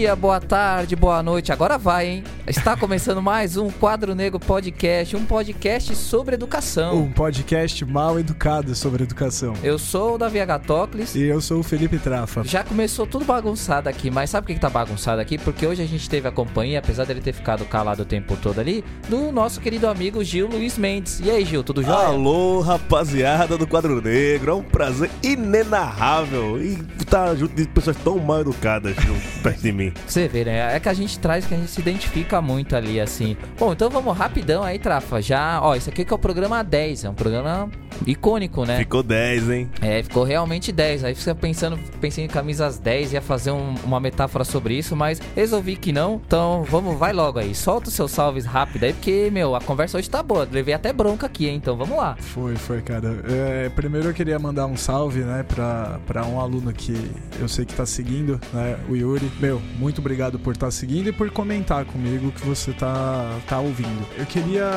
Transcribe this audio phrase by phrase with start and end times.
[0.00, 1.52] Dia, boa tarde, boa noite.
[1.52, 2.24] Agora vai, hein?
[2.46, 6.96] Está começando mais um Quadro Negro Podcast, um podcast sobre educação.
[6.96, 9.52] Um podcast mal educado sobre educação.
[9.62, 11.14] Eu sou o Davi Agatocles.
[11.14, 12.42] E eu sou o Felipe Trafa.
[12.42, 15.38] Já começou tudo bagunçado aqui, mas sabe por que tá bagunçado aqui?
[15.38, 18.58] Porque hoje a gente teve a companhia, apesar dele ter ficado calado o tempo todo
[18.58, 21.20] ali, do nosso querido amigo Gil Luiz Mendes.
[21.20, 22.06] E aí, Gil, tudo jóia?
[22.08, 24.50] Alô, rapaziada do Quadro Negro.
[24.50, 26.60] É um prazer inenarrável.
[26.60, 29.92] E tá junto de pessoas tão mal educadas, Gil perto de mim.
[30.06, 30.74] Você vê, né?
[30.74, 33.36] É que a gente traz que a gente se identifica muito ali, assim.
[33.58, 35.20] Bom, então vamos rapidão aí, Trafa.
[35.20, 37.04] Já, ó, isso aqui que é o programa 10.
[37.04, 37.68] É um programa
[38.06, 38.78] icônico, né?
[38.78, 39.70] Ficou 10, hein?
[39.80, 41.04] É, ficou realmente 10.
[41.04, 45.20] Aí você pensando, pensei em camisas 10, ia fazer um, uma metáfora sobre isso, mas
[45.34, 46.20] resolvi que não.
[46.26, 47.54] Então, vamos, vai logo aí.
[47.54, 50.48] Solta os seus salves rápido aí, porque, meu, a conversa hoje tá boa.
[50.50, 51.56] Levei até bronca aqui, hein?
[51.56, 52.16] Então, vamos lá.
[52.18, 53.22] Foi, foi, cara.
[53.28, 56.94] É, primeiro eu queria mandar um salve, né, pra, pra um aluno que
[57.38, 59.30] eu sei que tá seguindo, né, o Yuri.
[59.40, 63.58] Meu, muito obrigado por estar tá seguindo e por comentar comigo que você tá, tá
[63.58, 64.06] ouvindo.
[64.16, 64.68] Eu queria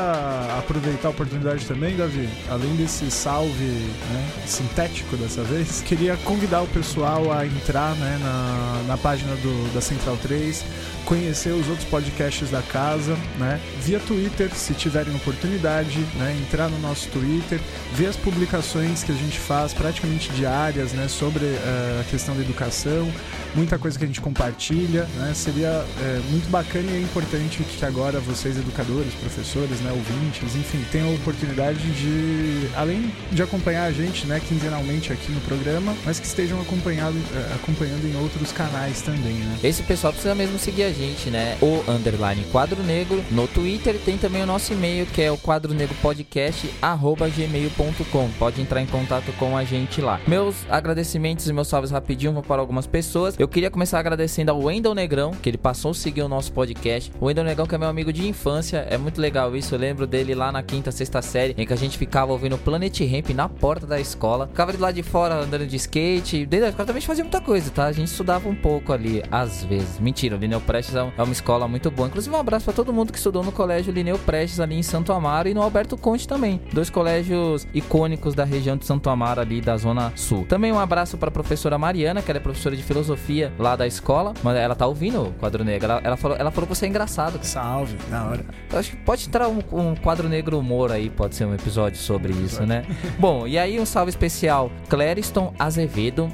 [0.60, 6.68] aproveitar a oportunidade também, Davi, além desse salve né, sintético dessa vez, queria convidar o
[6.68, 10.64] pessoal a entrar né, na, na página do, da Central 3
[11.06, 13.60] conhecer os outros podcasts da casa, né?
[13.82, 16.36] Via Twitter, se tiverem oportunidade, né?
[16.42, 17.60] Entrar no nosso Twitter,
[17.94, 21.08] ver as publicações que a gente faz praticamente diárias, né?
[21.08, 23.12] Sobre uh, a questão da educação,
[23.56, 25.34] muita coisa que a gente compartilha, né?
[25.34, 29.92] Seria é, muito bacana e é importante que agora vocês, educadores, professores, né?
[29.92, 34.40] Ouvintes, enfim, tenham a oportunidade de, além de acompanhar a gente, né?
[34.48, 39.58] Quinzenalmente aqui no programa, mas que estejam acompanhado, uh, acompanhando em outros canais também, né?
[39.64, 41.58] Esse pessoal precisa mesmo seguir a gente, né?
[41.62, 43.24] O underline quadro negro.
[43.32, 48.30] No Twitter tem também o nosso e-mail que é o quadro negro podcast arroba gmail.com.
[48.38, 50.20] Pode entrar em contato com a gente lá.
[50.28, 53.36] Meus agradecimentos e meus salves rapidinho vão para algumas pessoas.
[53.38, 57.12] Eu queria começar agradecendo ao Wendel Negrão, que ele passou a seguir o nosso podcast.
[57.20, 59.76] O Wendel Negrão, que é meu amigo de infância, é muito legal isso.
[59.76, 63.00] Eu lembro dele lá na quinta, sexta série, em que a gente ficava ouvindo Planet
[63.00, 64.48] Ramp na porta da escola.
[64.48, 66.46] Ficava de lá de fora andando de skate.
[66.46, 67.86] Dentro da escola também fazia muita coisa, tá?
[67.86, 70.00] A gente estudava um pouco ali, às vezes.
[70.00, 72.08] Mentira, o Lineu Prestes é, é uma escola muito boa.
[72.08, 75.14] Inclusive, um abraço para todo mundo que estudou no colégio Lineu Prestes ali em Santo
[75.14, 76.60] Amaro e no Alberto Conte também.
[76.74, 80.46] Dois colégios icônicos da região de Santo Amaro ali da Zona Sul.
[80.48, 83.88] Também um abraço para a professora Mariana, que ela é professora de filosofia lá da
[83.88, 84.34] escola.
[84.44, 85.86] Mas ela tá ouvindo o quadro negro.
[85.86, 87.40] Ela, ela, falou, ela falou que você é engraçado.
[87.44, 88.46] Salve, na hora.
[88.72, 91.98] Eu acho que pode entrar um, um quadro negro humor aí, pode ser um episódio
[91.98, 92.73] sobre isso, né?
[93.20, 96.30] Bom, e aí um salve especial, Clériston Azevedo.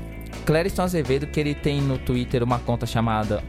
[0.46, 3.44] Clériston Azevedo, que ele tem no Twitter uma conta chamada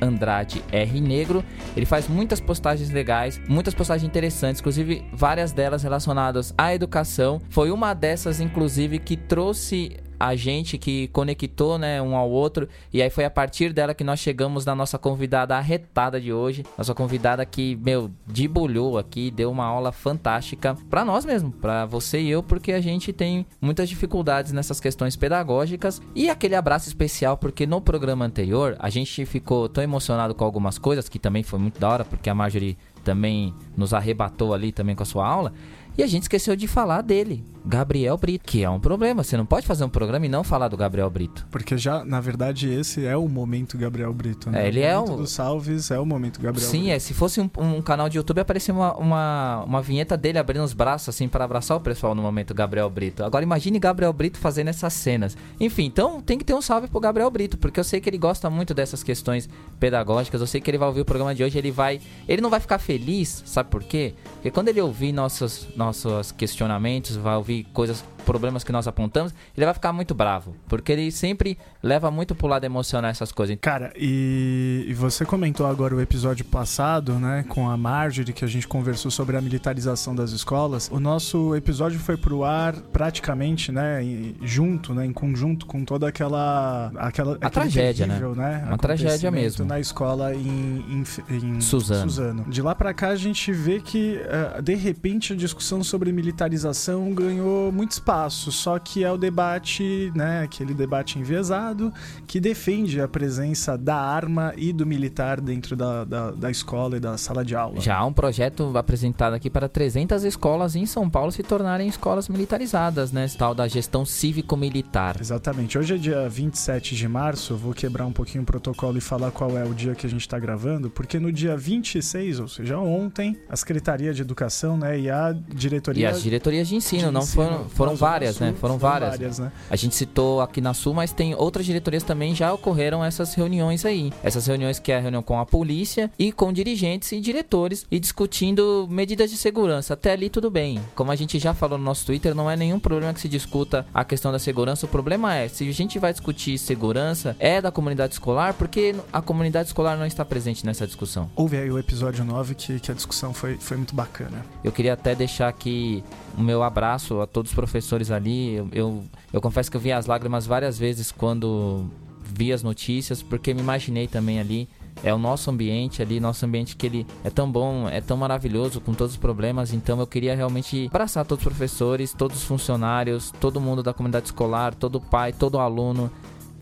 [0.00, 1.44] AndradeRNegro.
[1.76, 7.40] Ele faz muitas postagens legais, muitas postagens interessantes, inclusive várias delas relacionadas à educação.
[7.50, 12.68] Foi uma dessas, inclusive, que trouxe a gente que conectou, né, um ao outro.
[12.92, 16.64] E aí foi a partir dela que nós chegamos na nossa convidada arretada de hoje.
[16.76, 22.20] Nossa convidada que, meu, debulhou aqui, deu uma aula fantástica para nós mesmo, para você
[22.20, 26.00] e eu, porque a gente tem muitas dificuldades nessas questões pedagógicas.
[26.14, 30.78] E aquele abraço especial, porque no programa anterior a gente ficou tão emocionado com algumas
[30.78, 34.96] coisas, que também foi muito da hora, porque a Marjorie também nos arrebatou ali também
[34.96, 35.52] com a sua aula.
[35.96, 39.24] E a gente esqueceu de falar dele, Gabriel Brito, que é um problema.
[39.24, 41.46] Você não pode fazer um programa e não falar do Gabriel Brito.
[41.50, 44.50] Porque já, na verdade, esse é o momento Gabriel Brito.
[44.50, 44.64] Né?
[44.64, 46.68] É, ele o é o dos salves é o momento Gabriel.
[46.68, 46.92] Sim, Brito.
[46.92, 46.98] é.
[46.98, 50.74] Se fosse um, um, canal de YouTube, aparecia uma, uma, uma vinheta dele abrindo os
[50.74, 53.24] braços assim para abraçar o pessoal no momento Gabriel Brito.
[53.24, 55.34] Agora imagine Gabriel Brito fazendo essas cenas.
[55.58, 58.18] Enfim, então tem que ter um salve pro Gabriel Brito, porque eu sei que ele
[58.18, 59.48] gosta muito dessas questões
[59.80, 60.40] pedagógicas.
[60.40, 62.60] Eu sei que ele vai ouvir o programa de hoje, ele vai, ele não vai
[62.60, 64.12] ficar feliz, sabe por quê?
[64.34, 69.64] Porque quando ele ouvir nossos nossos questionamentos vai ouvir coisas problemas que nós apontamos, ele
[69.64, 70.56] vai ficar muito bravo.
[70.68, 73.56] Porque ele sempre leva muito pro lado emocional essas coisas.
[73.60, 78.48] Cara, e, e, você comentou agora o episódio passado, né, com a Marjorie, que a
[78.48, 80.88] gente conversou sobre a militarização das escolas.
[80.90, 84.00] O nosso episódio foi pro ar praticamente, né,
[84.42, 86.90] junto, né, em conjunto com toda aquela.
[86.96, 88.14] aquela a tragédia, né?
[88.14, 88.62] terrível, né?
[88.62, 88.64] né?
[88.68, 89.64] Uma tragédia mesmo.
[89.64, 92.10] Na escola em, em, em Suzano.
[92.10, 92.44] Suzano.
[92.48, 94.18] De lá para cá a gente vê que,
[94.58, 99.16] uh, de repente, a discussão sobre militarização ganhou muito espaço espaço, só que é o
[99.16, 101.92] debate, né, aquele debate enviesado
[102.26, 107.00] que defende a presença da arma e do militar dentro da, da, da escola e
[107.00, 107.80] da sala de aula.
[107.80, 112.28] Já há um projeto apresentado aqui para 300 escolas em São Paulo se tornarem escolas
[112.28, 115.16] militarizadas, né, tal da gestão cívico-militar.
[115.20, 115.76] Exatamente.
[115.76, 119.58] Hoje é dia 27 de março, vou quebrar um pouquinho o protocolo e falar qual
[119.58, 123.36] é o dia que a gente está gravando, porque no dia 26, ou seja, ontem,
[123.48, 127.20] a Secretaria de Educação, né, e a diretoria e as diretorias de ensino, de não
[127.22, 128.54] ensino, foram, foram várias, Sul, né?
[128.60, 129.10] Foram várias.
[129.10, 129.52] várias, né?
[129.70, 133.84] A gente citou aqui na Sul, mas tem outras diretorias também já ocorreram essas reuniões
[133.84, 134.12] aí.
[134.22, 137.98] Essas reuniões que é a reunião com a polícia e com dirigentes e diretores e
[137.98, 139.94] discutindo medidas de segurança.
[139.94, 140.80] Até ali tudo bem.
[140.94, 143.86] Como a gente já falou no nosso Twitter, não é nenhum problema que se discuta
[143.92, 144.86] a questão da segurança.
[144.86, 149.22] O problema é, se a gente vai discutir segurança, é da comunidade escolar, porque a
[149.22, 151.30] comunidade escolar não está presente nessa discussão.
[151.34, 154.44] Houve aí o episódio 9 que, que a discussão foi, foi muito bacana.
[154.62, 156.04] Eu queria até deixar aqui
[156.36, 158.54] o meu abraço a todos os professores ali.
[158.54, 161.86] Eu, eu, eu confesso que eu vi as lágrimas várias vezes quando
[162.24, 164.68] vi as notícias, porque me imaginei também ali.
[165.02, 168.80] É o nosso ambiente ali, nosso ambiente que ele é tão bom, é tão maravilhoso,
[168.80, 169.72] com todos os problemas.
[169.72, 174.26] Então eu queria realmente abraçar todos os professores, todos os funcionários, todo mundo da comunidade
[174.26, 176.10] escolar, todo pai, todo aluno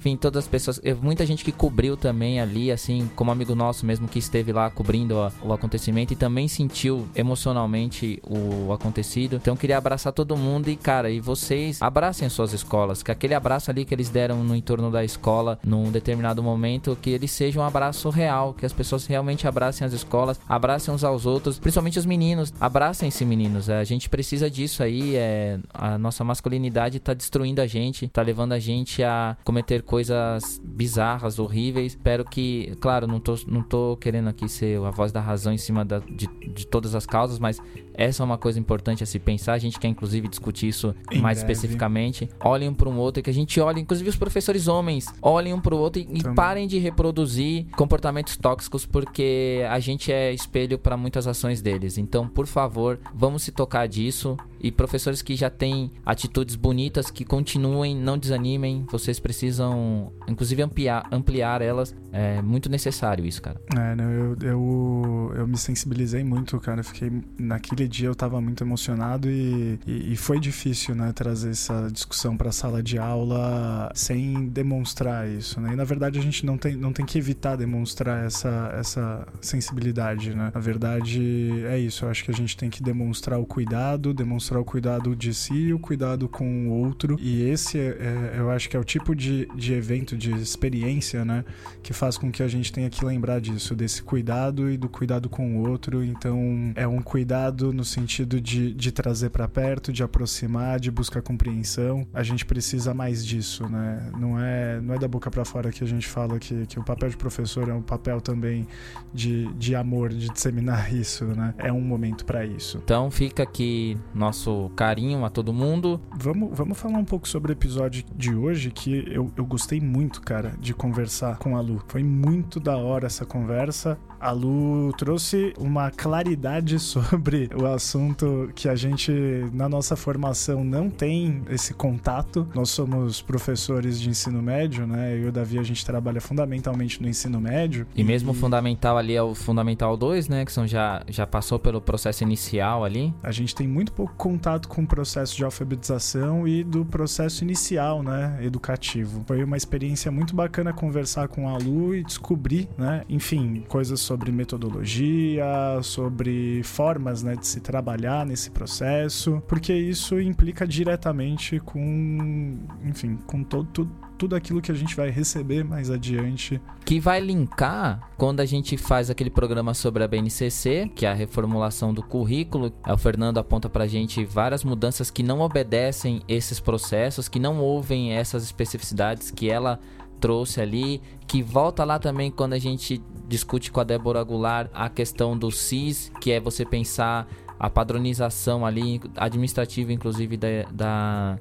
[0.03, 4.09] enfim, todas as pessoas, muita gente que cobriu também ali, assim, como amigo nosso mesmo
[4.09, 9.37] que esteve lá cobrindo a, o acontecimento e também sentiu emocionalmente o acontecido.
[9.37, 13.33] Então queria abraçar todo mundo e, cara, e vocês abracem as suas escolas, que aquele
[13.33, 17.61] abraço ali que eles deram no entorno da escola num determinado momento, que ele seja
[17.61, 22.01] um abraço real, que as pessoas realmente abracem as escolas, abracem uns aos outros, principalmente
[22.01, 23.71] os meninos, abracem-se meninos.
[23.71, 28.51] A gente precisa disso aí, é, a nossa masculinidade tá destruindo a gente, tá levando
[28.51, 31.93] a gente a cometer coisas bizarras, horríveis.
[31.93, 35.59] Espero que, claro, não tô, não tô querendo aqui ser a voz da razão em
[35.59, 37.61] cima da, de, de todas as causas, mas
[37.93, 39.53] essa é uma coisa importante a se pensar.
[39.53, 41.53] A gente quer, inclusive, discutir isso Em mais breve.
[41.53, 42.27] especificamente.
[42.43, 45.61] Olhem um para um outro, que a gente olhe, inclusive os professores homens, olhem um
[45.61, 50.79] para o outro e, e parem de reproduzir comportamentos tóxicos, porque a gente é espelho
[50.79, 51.99] para muitas ações deles.
[51.99, 54.39] Então, por favor, vamos se tocar disso.
[54.63, 58.87] E professores que já têm atitudes bonitas, que continuem, não desanimem.
[58.91, 61.95] Vocês precisam, inclusive, ampliar, ampliar elas.
[62.13, 63.61] É muito necessário isso, cara.
[63.77, 66.83] É, eu, eu, eu me sensibilizei muito, cara.
[66.83, 67.11] Fiquei.
[67.39, 72.37] Naquele dia eu tava muito emocionado e, e, e foi difícil, né, trazer essa discussão
[72.37, 75.73] pra sala de aula sem demonstrar isso, né?
[75.73, 80.35] E na verdade a gente não tem, não tem que evitar demonstrar essa, essa sensibilidade,
[80.35, 80.51] né?
[80.55, 82.05] Na verdade é isso.
[82.05, 85.55] Eu acho que a gente tem que demonstrar o cuidado, demonstrar o cuidado de si
[85.55, 87.17] e o cuidado com o outro.
[87.21, 91.25] E esse, é, é, eu acho que é o tipo de, de evento, de experiência,
[91.25, 91.45] né?
[91.83, 95.29] que faz com que a gente tenha que lembrar disso, desse cuidado e do cuidado
[95.29, 96.03] com o outro.
[96.05, 101.23] Então, é um cuidado no sentido de, de trazer para perto, de aproximar, de buscar
[101.23, 102.07] compreensão.
[102.13, 104.11] A gente precisa mais disso, né?
[104.19, 106.85] Não é, não é da boca para fora que a gente fala que, que o
[106.85, 108.67] papel de professor é um papel também
[109.13, 111.55] de, de amor, de disseminar isso, né?
[111.59, 112.81] É um momento para isso.
[112.85, 114.42] Então fica aqui nosso
[114.75, 116.01] carinho a todo mundo.
[116.17, 120.21] Vamos, vamos falar um pouco sobre o episódio de hoje, que eu, eu gostei muito,
[120.21, 121.83] cara, de conversar com a Lu.
[121.89, 123.99] Foi muito da hora essa conversa.
[124.21, 129.13] A Lu trouxe uma claridade sobre o assunto que a gente,
[129.53, 132.47] na nossa formação, não tem esse contato.
[132.55, 135.15] Nós somos professores de ensino médio, né?
[135.15, 137.87] Eu e o Davi, a gente trabalha fundamentalmente no ensino médio.
[137.95, 140.45] E mesmo o fundamental ali é o fundamental 2, né?
[140.45, 143.13] Que são já, já passou pelo processo inicial ali.
[143.23, 148.03] A gente tem muito pouco contato com o processo de alfabetização e do processo inicial,
[148.03, 149.23] né, educativo.
[149.27, 154.33] Foi uma experiência muito bacana conversar com a Lu e descobrir, né, enfim, coisas sobre
[154.33, 155.45] metodologia,
[155.83, 163.45] sobre formas, né, de se trabalhar nesse processo, porque isso implica diretamente com, enfim, com
[163.45, 163.93] todo tudo
[164.23, 166.61] tudo aquilo que a gente vai receber mais adiante.
[166.85, 171.13] Que vai linkar quando a gente faz aquele programa sobre a BNCC, que é a
[171.13, 172.73] reformulação do currículo.
[172.89, 178.13] O Fernando aponta pra gente várias mudanças que não obedecem esses processos, que não ouvem
[178.13, 179.81] essas especificidades que ela
[180.21, 184.89] trouxe ali, que volta lá também quando a gente discute com a Débora Goulart a
[184.89, 187.27] questão do CIS, que é você pensar
[187.59, 191.39] a padronização ali, administrativa inclusive da, da,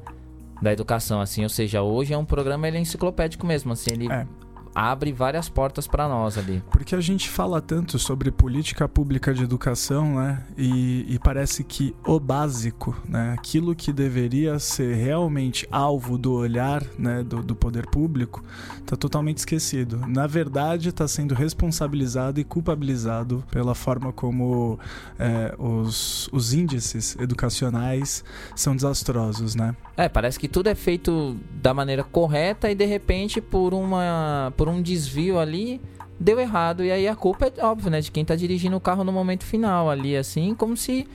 [0.61, 4.11] da educação, assim, ou seja, hoje é um programa ele é enciclopédico mesmo, assim, ele
[4.11, 4.25] É.
[4.73, 6.63] abre várias portas para nós ali.
[6.71, 10.43] Porque a gente fala tanto sobre política pública de educação, né?
[10.57, 13.33] E, e parece que o básico, né?
[13.37, 17.23] Aquilo que deveria ser realmente alvo do olhar né?
[17.23, 18.43] do, do poder público,
[18.79, 19.97] está totalmente esquecido.
[20.07, 24.79] Na verdade, está sendo responsabilizado e culpabilizado pela forma como
[25.19, 28.23] é, os, os índices educacionais
[28.55, 29.75] são desastrosos, né?
[29.95, 34.69] É, parece que tudo é feito da maneira correta e de repente por uma por
[34.69, 35.81] um desvio ali
[36.19, 39.03] deu errado e aí a culpa é óbvio, né, de quem tá dirigindo o carro
[39.03, 41.07] no momento final ali assim, como se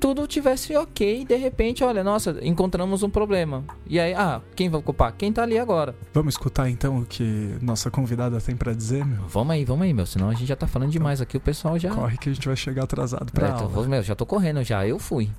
[0.00, 3.62] tudo tivesse ok e de repente, olha, nossa, encontramos um problema.
[3.86, 5.12] E aí, ah, quem vai culpar?
[5.16, 5.94] Quem tá ali agora?
[6.12, 9.22] Vamos escutar então o que nossa convidada tem para dizer, meu?
[9.28, 11.78] Vamos aí, vamos aí, meu, senão a gente já tá falando demais aqui, o pessoal
[11.78, 13.68] já Corre que a gente vai chegar atrasado pra então, aula.
[13.72, 15.30] vou- meu, já tô correndo já, eu fui.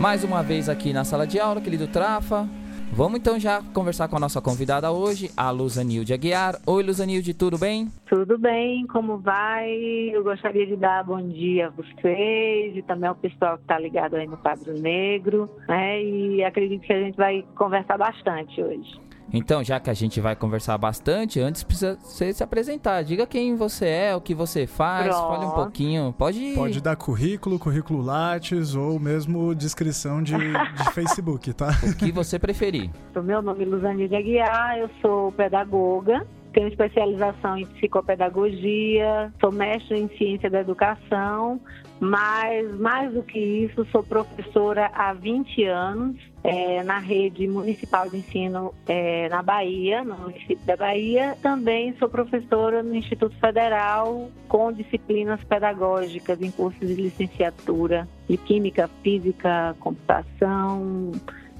[0.00, 2.48] Mais uma vez aqui na sala de aula, querido Trafa.
[2.92, 6.56] Vamos então já conversar com a nossa convidada hoje, a Luzanilde Aguiar.
[6.66, 7.88] Oi, Luzanilde, tudo bem?
[8.08, 9.70] Tudo bem, como vai?
[10.12, 14.14] Eu gostaria de dar bom dia a vocês e também ao pessoal que está ligado
[14.14, 16.02] aí no Quadro Negro, né?
[16.02, 19.05] E acredito que a gente vai conversar bastante hoje.
[19.32, 23.02] Então, já que a gente vai conversar bastante, antes precisa você se apresentar.
[23.02, 25.28] Diga quem você é, o que você faz, Pronto.
[25.28, 26.14] fale um pouquinho.
[26.16, 31.70] Pode Pode dar currículo, currículo Lattes ou mesmo descrição de, de Facebook, tá?
[31.82, 32.90] o que você preferir.
[33.22, 40.08] Meu nome é Luzanilde Aguiar, eu sou pedagoga, tenho especialização em psicopedagogia, sou mestre em
[40.16, 41.60] ciência da educação,
[41.98, 48.18] mas mais do que isso, sou professora há 20 anos é, na rede municipal de
[48.18, 51.36] ensino é, na Bahia, no município da Bahia.
[51.42, 58.88] Também sou professora no Instituto Federal com disciplinas pedagógicas em cursos de licenciatura de Química,
[59.02, 61.12] Física, Computação,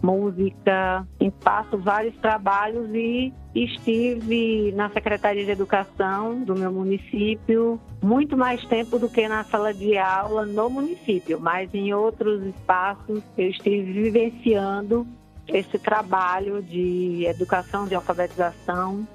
[0.03, 1.07] música,
[1.41, 8.99] faço vários trabalhos e estive na Secretaria de Educação do meu município muito mais tempo
[8.99, 15.07] do que na sala de aula no município, mas em outros espaços eu estive vivenciando
[15.49, 19.07] esse trabalho de educação, de alfabetização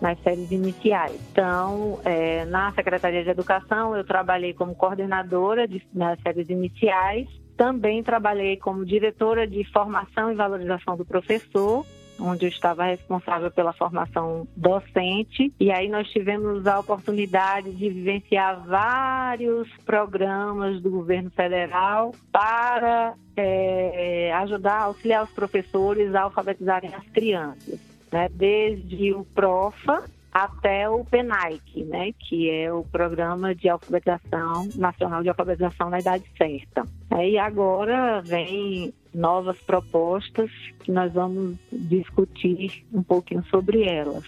[0.00, 1.18] nas séries iniciais.
[1.32, 8.04] Então, é, na Secretaria de Educação, eu trabalhei como coordenadora de, nas séries iniciais também
[8.04, 11.84] trabalhei como diretora de formação e valorização do professor,
[12.20, 15.52] onde eu estava responsável pela formação docente.
[15.58, 24.32] E aí nós tivemos a oportunidade de vivenciar vários programas do governo federal para é,
[24.34, 27.80] ajudar, auxiliar os professores a alfabetizarem as crianças.
[28.10, 28.28] Né?
[28.30, 30.04] Desde o PROFA,
[30.44, 36.24] até o PENAIC, né, que é o Programa de Alfabetização Nacional de Alfabetização na Idade
[36.36, 36.84] Certa.
[37.20, 40.50] E agora vem novas propostas
[40.84, 44.24] que nós vamos discutir um pouquinho sobre elas.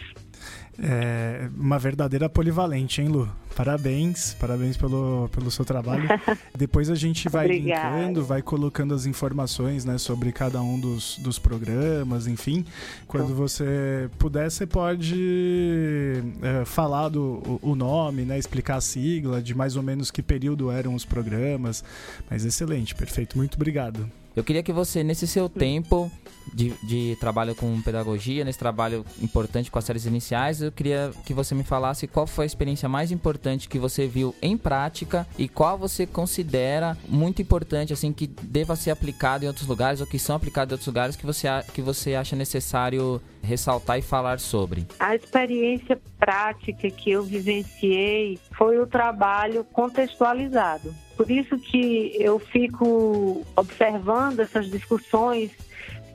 [0.82, 3.28] É uma verdadeira polivalente, hein, Lu?
[3.54, 6.08] Parabéns, parabéns pelo, pelo seu trabalho.
[6.56, 7.98] Depois a gente vai Obrigada.
[7.98, 12.64] linkando, vai colocando as informações né, sobre cada um dos, dos programas, enfim.
[13.06, 19.42] Quando você puder, você pode é, falar do, o, o nome, né, explicar a sigla,
[19.42, 21.84] de mais ou menos que período eram os programas.
[22.30, 23.36] Mas excelente, perfeito.
[23.36, 24.10] Muito obrigado.
[24.36, 26.10] Eu queria que você, nesse seu tempo
[26.52, 31.34] de, de trabalho com pedagogia, nesse trabalho importante com as séries iniciais, eu queria que
[31.34, 35.48] você me falasse qual foi a experiência mais importante que você viu em prática e
[35.48, 40.18] qual você considera muito importante, assim, que deva ser aplicado em outros lugares ou que
[40.18, 44.86] são aplicados em outros lugares que você, que você acha necessário ressaltar e falar sobre.
[44.98, 50.94] A experiência prática que eu vivenciei foi o trabalho contextualizado.
[51.20, 55.50] Por isso que eu fico observando essas discussões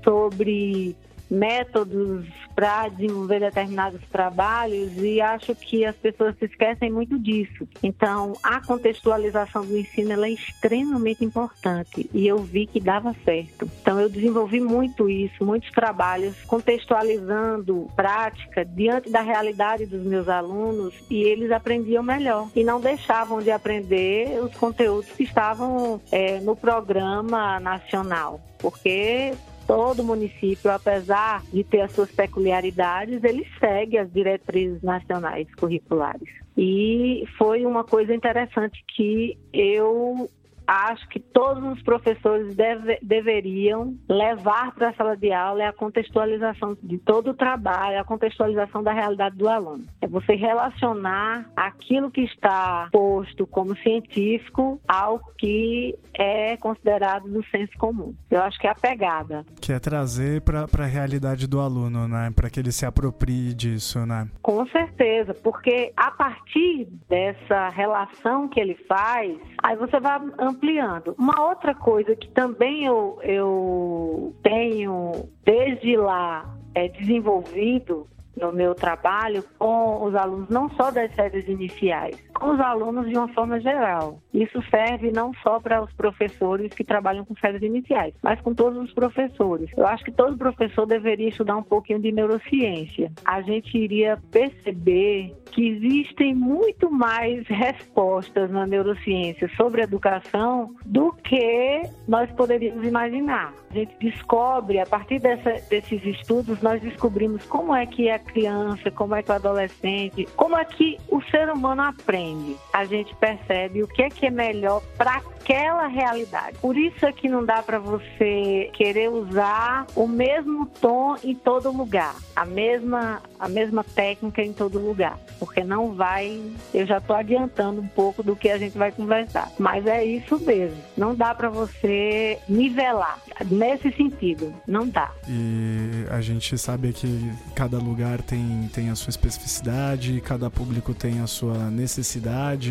[0.03, 0.95] sobre
[1.29, 7.67] métodos para desenvolver determinados trabalhos e acho que as pessoas se esquecem muito disso.
[7.83, 13.69] Então, a contextualização do ensino é extremamente importante e eu vi que dava certo.
[13.81, 20.93] Então, eu desenvolvi muito isso, muitos trabalhos contextualizando prática diante da realidade dos meus alunos
[21.09, 26.55] e eles aprendiam melhor e não deixavam de aprender os conteúdos que estavam eh, no
[26.55, 29.33] programa nacional, porque
[29.67, 36.29] todo município, apesar de ter as suas peculiaridades, ele segue as diretrizes nacionais curriculares.
[36.57, 40.29] E foi uma coisa interessante que eu
[40.67, 45.73] acho que todos os professores deve- deveriam levar para a sala de aula é a
[45.73, 49.85] contextualização de todo o trabalho, a contextualização da realidade do aluno.
[50.01, 57.73] É você relacionar aquilo que está posto como científico ao que é considerado do senso
[57.77, 58.13] comum.
[58.29, 59.45] Eu acho que é a pegada.
[59.61, 62.31] Que é trazer para a realidade do aluno, né?
[62.35, 64.27] Para que ele se aproprie disso, né?
[64.41, 70.19] Com certeza, porque a partir dessa relação que ele faz, aí você vai
[70.55, 71.13] ampliando.
[71.17, 79.43] Uma outra coisa que também eu, eu tenho desde lá é, desenvolvido no meu trabalho
[79.57, 84.19] com os alunos, não só das séries iniciais, com os alunos de uma forma geral.
[84.33, 88.77] Isso serve não só para os professores que trabalham com séries iniciais, mas com todos
[88.77, 89.69] os professores.
[89.75, 93.11] Eu acho que todo professor deveria estudar um pouquinho de neurociência.
[93.23, 101.81] A gente iria perceber que existem muito mais respostas na neurociência sobre educação do que
[102.07, 103.53] nós poderíamos imaginar.
[103.69, 108.91] A gente descobre, a partir dessa- desses estudos, nós descobrimos como é que a criança,
[108.91, 112.24] como é que o adolescente, como é que o ser humano aprende.
[112.73, 116.57] A gente percebe o que é que é melhor para aquela realidade.
[116.59, 121.71] Por isso é que não dá para você querer usar o mesmo tom em todo
[121.71, 126.41] lugar, a mesma a mesma técnica em todo lugar, porque não vai.
[126.73, 130.39] Eu já estou adiantando um pouco do que a gente vai conversar, mas é isso
[130.39, 130.77] mesmo.
[130.97, 135.11] Não dá para você nivelar nesse sentido, não dá.
[135.27, 141.19] E a gente sabe que cada lugar tem tem a sua especificidade, cada público tem
[141.19, 142.14] a sua necessidade,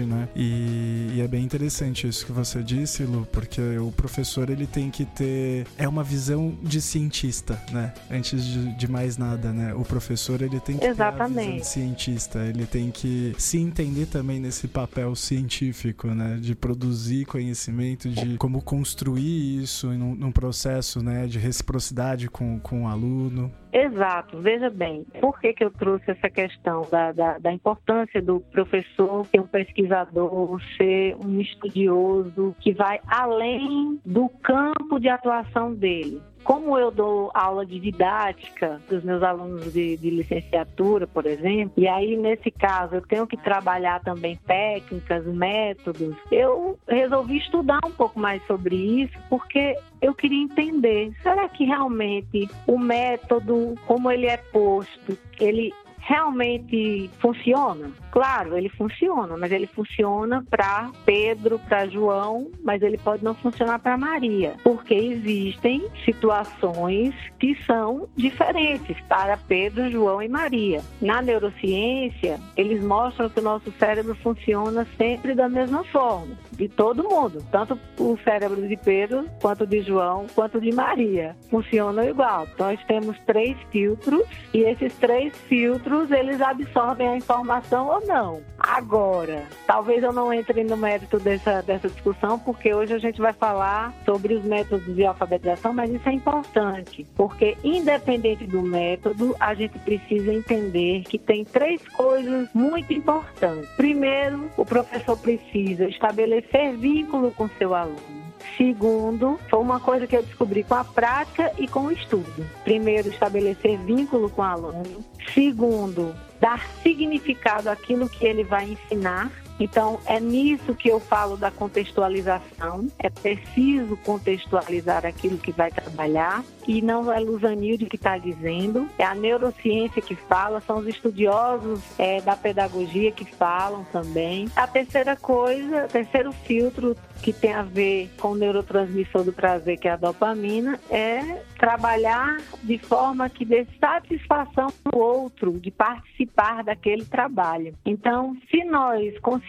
[0.07, 0.29] né?
[0.35, 4.91] E, e é bem interessante isso que você disse, Lu, porque o professor ele tem
[4.91, 7.93] que ter é uma visão de cientista, né?
[8.11, 9.75] Antes de, de mais nada, né?
[9.75, 11.35] O professor ele tem que Exatamente.
[11.35, 16.39] ter a visão de cientista, ele tem que se entender também nesse papel científico, né?
[16.41, 21.27] De produzir conhecimento, de como construir isso num, num processo, né?
[21.27, 23.53] De reciprocidade com, com o aluno.
[23.75, 24.39] Exato.
[24.41, 29.27] Veja bem, por que, que eu trouxe essa questão da, da, da importância do professor
[29.27, 36.23] ser um pesquisador, ser um estudioso que vai além do campo de atuação dele?
[36.45, 41.89] Como eu dou aula de didática dos meus alunos de, de, licenciatura, por exemplo, e
[41.89, 48.21] aí nesse caso eu tenho que trabalhar também técnicas, métodos, eu resolvi estudar um pouco
[48.21, 54.37] mais sobre isso, porque eu queria entender, será que realmente o método, como ele é
[54.37, 55.73] posto, ele
[56.05, 57.91] realmente funciona?
[58.11, 63.79] Claro, ele funciona, mas ele funciona para Pedro, para João, mas ele pode não funcionar
[63.79, 70.83] para Maria, porque existem situações que são diferentes para Pedro, João e Maria.
[71.01, 77.09] Na neurociência, eles mostram que o nosso cérebro funciona sempre da mesma forma, de todo
[77.09, 81.37] mundo, tanto o cérebro de Pedro, quanto de João, quanto de Maria.
[81.51, 82.47] Funcionam igual.
[82.59, 88.43] Nós temos três filtros e esses três filtros, eles absorvem a informação ou não.
[88.59, 93.33] Agora, talvez eu não entre no mérito dessa, dessa discussão, porque hoje a gente vai
[93.33, 99.55] falar sobre os métodos de alfabetização, mas isso é importante, porque independente do método, a
[99.55, 103.69] gente precisa entender que tem três coisas muito importantes.
[103.77, 108.24] Primeiro, o professor precisa estabelecer vínculo com seu aluno.
[108.57, 112.47] Segundo, foi uma coisa que eu descobri com a prática e com o estudo.
[112.63, 115.05] Primeiro, estabelecer vínculo com o aluno.
[115.33, 119.33] Segundo, dar significado àquilo que ele vai ensinar.
[119.59, 122.89] Então, é nisso que eu falo da contextualização.
[122.99, 129.05] É preciso contextualizar aquilo que vai trabalhar e não é Luzanilde que está dizendo, é
[129.05, 134.49] a neurociência que fala, são os estudiosos é, da pedagogia que falam também.
[134.57, 139.79] A terceira coisa, o terceiro filtro que tem a ver com o neurotransmissor do prazer,
[139.79, 146.63] que é a dopamina, é trabalhar de forma que dê satisfação ao outro de participar
[146.65, 147.75] daquele trabalho.
[147.85, 149.44] Então, se nós conseguirmos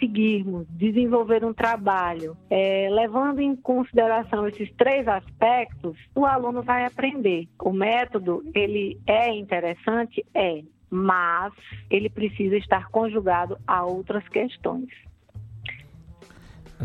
[0.70, 7.48] desenvolver um trabalho é, levando em consideração esses três aspectos, o aluno vai aprender.
[7.60, 10.24] O método, ele é interessante?
[10.34, 11.52] É, mas
[11.90, 14.88] ele precisa estar conjugado a outras questões.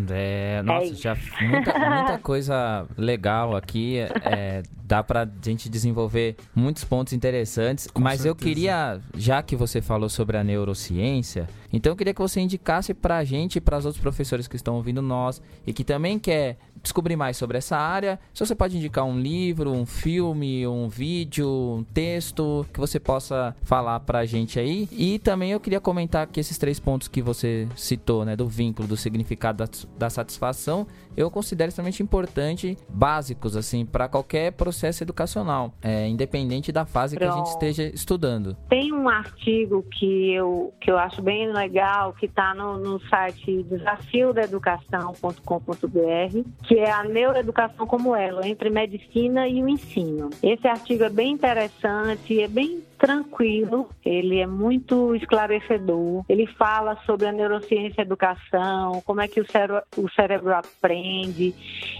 [0.09, 3.97] É, nossa, é já muita, muita, coisa legal aqui.
[3.99, 7.87] É, dá pra gente desenvolver muitos pontos interessantes.
[7.87, 8.27] Com mas certeza.
[8.27, 12.93] eu queria, já que você falou sobre a neurociência, então eu queria que você indicasse
[12.93, 16.57] pra gente e para os outros professores que estão ouvindo nós e que também quer
[16.83, 21.47] descobrir mais sobre essa área, se você pode indicar um livro, um filme, um vídeo,
[21.47, 24.89] um texto que você possa falar pra gente aí.
[24.91, 28.87] E também eu queria comentar que esses três pontos que você citou, né, do vínculo,
[28.87, 35.71] do significado da, da satisfação, eu considero extremamente importante, básicos assim, para qualquer processo educacional,
[35.81, 37.29] é, independente da fase Pronto.
[37.29, 38.55] que a gente esteja estudando.
[38.69, 43.63] Tem um artigo que eu, que eu acho bem legal, que está no, no site
[43.63, 50.29] desafiodaeducação.com.br, que é a neuroeducação como ela, entre medicina e o ensino.
[50.41, 56.23] Esse artigo é bem interessante, é bem tranquilo, ele é muito esclarecedor.
[56.29, 60.53] Ele fala sobre a neurociência e a educação, como é que o cérebro, o cérebro
[60.53, 61.55] aprende.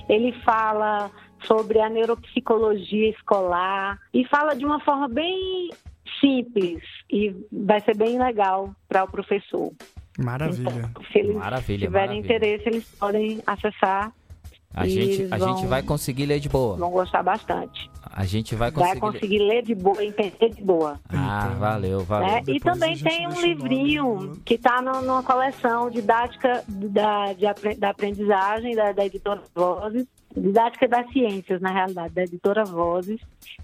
[0.07, 1.09] Ele fala
[1.47, 5.71] sobre a neuropsicologia escolar e fala de uma forma bem
[6.19, 9.73] simples e vai ser bem legal para o professor.
[10.23, 10.91] Maravilha.
[10.91, 12.35] Então, se eles maravilha, tiverem maravilha.
[12.35, 14.13] interesse, eles podem acessar
[14.73, 16.77] a, gente, a gente vai conseguir ler de boa.
[16.77, 17.89] Vão gostar bastante.
[18.13, 18.99] A gente vai conseguir.
[18.99, 20.99] Vai conseguir ler de boa, entender de boa.
[21.09, 22.27] Ah, então, valeu, valeu.
[22.27, 22.43] Né?
[22.47, 28.91] E também tem um livrinho que está numa coleção didática da, de, da aprendizagem da,
[28.91, 30.05] da editora Vozes,
[30.35, 33.19] Didática das Ciências, na realidade, da editora Vozes,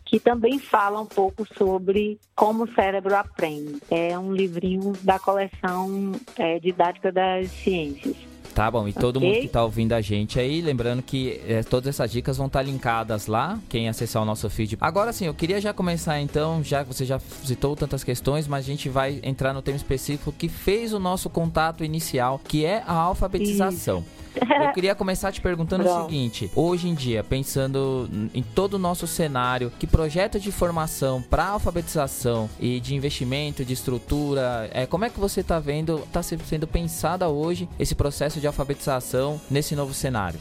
[0.05, 3.81] que também fala um pouco sobre como o cérebro aprende.
[3.89, 8.17] É um livrinho da coleção é, Didática das Ciências.
[8.57, 9.29] Tá bom, e todo okay.
[9.29, 12.57] mundo que tá ouvindo a gente aí, lembrando que é, todas essas dicas vão estar
[12.57, 14.79] tá linkadas lá, quem acessar o nosso feed.
[14.81, 18.65] Agora sim, eu queria já começar então, já que você já citou tantas questões, mas
[18.65, 22.81] a gente vai entrar no tema específico que fez o nosso contato inicial, que é
[22.87, 23.99] a alfabetização.
[23.99, 24.26] Isso.
[24.37, 26.01] Eu queria começar te perguntando Não.
[26.01, 31.21] o seguinte: hoje em dia, pensando em todo o nosso cenário, que projeto de formação
[31.21, 36.21] para alfabetização e de investimento, de estrutura, é, como é que você está vendo, está
[36.21, 40.39] sendo pensada hoje esse processo de alfabetização nesse novo cenário?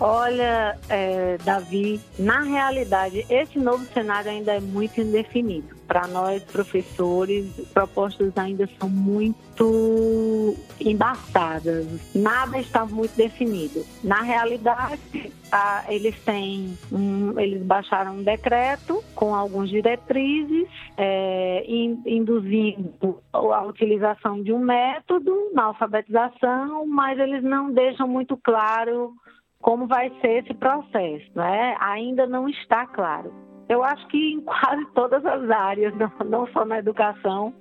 [0.00, 5.76] Olha, é, Davi, na realidade, esse novo cenário ainda é muito indefinido.
[5.88, 11.86] Para nós, professores, propostas ainda são muito embaçadas.
[12.14, 13.84] Nada está muito definido.
[14.04, 22.00] Na realidade, a, eles têm, um, eles baixaram um decreto com algumas diretrizes, é, in,
[22.06, 29.14] induzindo a utilização de um método na alfabetização, mas eles não deixam muito claro
[29.60, 31.76] como vai ser esse processo, né?
[31.80, 33.32] Ainda não está claro.
[33.68, 35.92] Eu acho que em quase todas as áreas,
[36.26, 37.52] não, só na educação,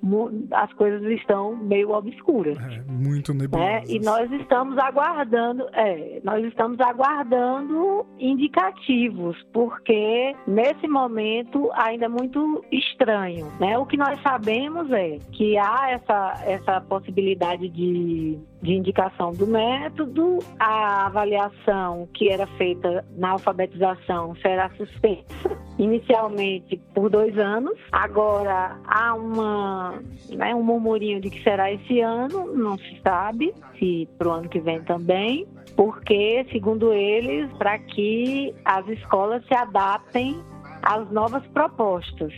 [0.52, 2.58] as coisas estão meio obscuras.
[2.58, 3.74] É, muito nebulosas.
[3.74, 3.84] Né?
[3.90, 12.64] E nós estamos aguardando, é, nós estamos aguardando indicativos, porque nesse momento ainda é muito
[12.72, 13.52] estranho.
[13.60, 13.78] Né?
[13.78, 20.40] O que nós sabemos é que há essa, essa possibilidade de de indicação do método,
[20.60, 27.78] a avaliação que era feita na alfabetização será suspensa inicialmente por dois anos.
[27.92, 34.08] Agora há uma, né, um murmurinho de que será esse ano, não se sabe se
[34.18, 40.42] para o ano que vem também, porque, segundo eles, para que as escolas se adaptem
[40.82, 42.34] às novas propostas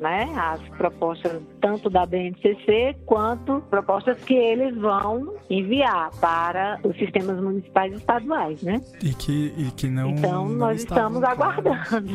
[0.00, 7.40] né, as propostas tanto da BNCC quanto propostas que eles vão enviar para os sistemas
[7.40, 8.80] municipais e estaduais, né?
[9.02, 10.10] E que, e que não.
[10.10, 12.10] Então não nós estamos aguardando.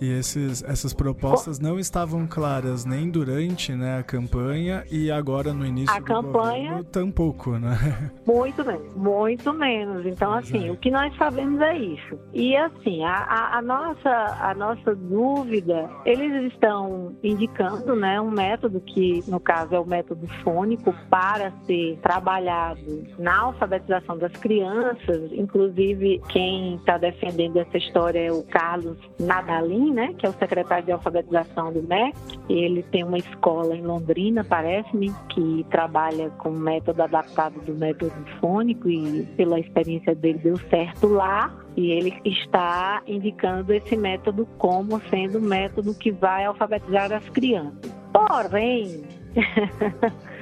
[0.00, 5.64] E esses, essas propostas não estavam claras nem durante né, a campanha e agora no
[5.64, 7.76] início a do campanha governo tampouco, né?
[8.26, 10.06] Muito menos, muito menos.
[10.06, 10.70] Então, assim, é.
[10.70, 12.18] o que nós sabemos é isso.
[12.34, 18.80] E assim, a, a, a nossa, a nossa dúvida, eles estão indicando né, um método
[18.80, 25.30] que, no caso, é o método fônico para ser trabalhado na alfabetização das crianças.
[25.32, 30.84] Inclusive, quem está defendendo essa história é o Carlos Nadalim, né, que é o secretário
[30.84, 32.16] de alfabetização do MEC.
[32.48, 38.88] Ele tem uma escola em Londrina, parece-me, que trabalha com método adaptado do método fônico
[38.88, 45.38] e, pela experiência dele, deu certo lá e ele está indicando esse método como sendo
[45.38, 47.92] o método que vai alfabetizar as crianças.
[48.12, 49.04] Porém,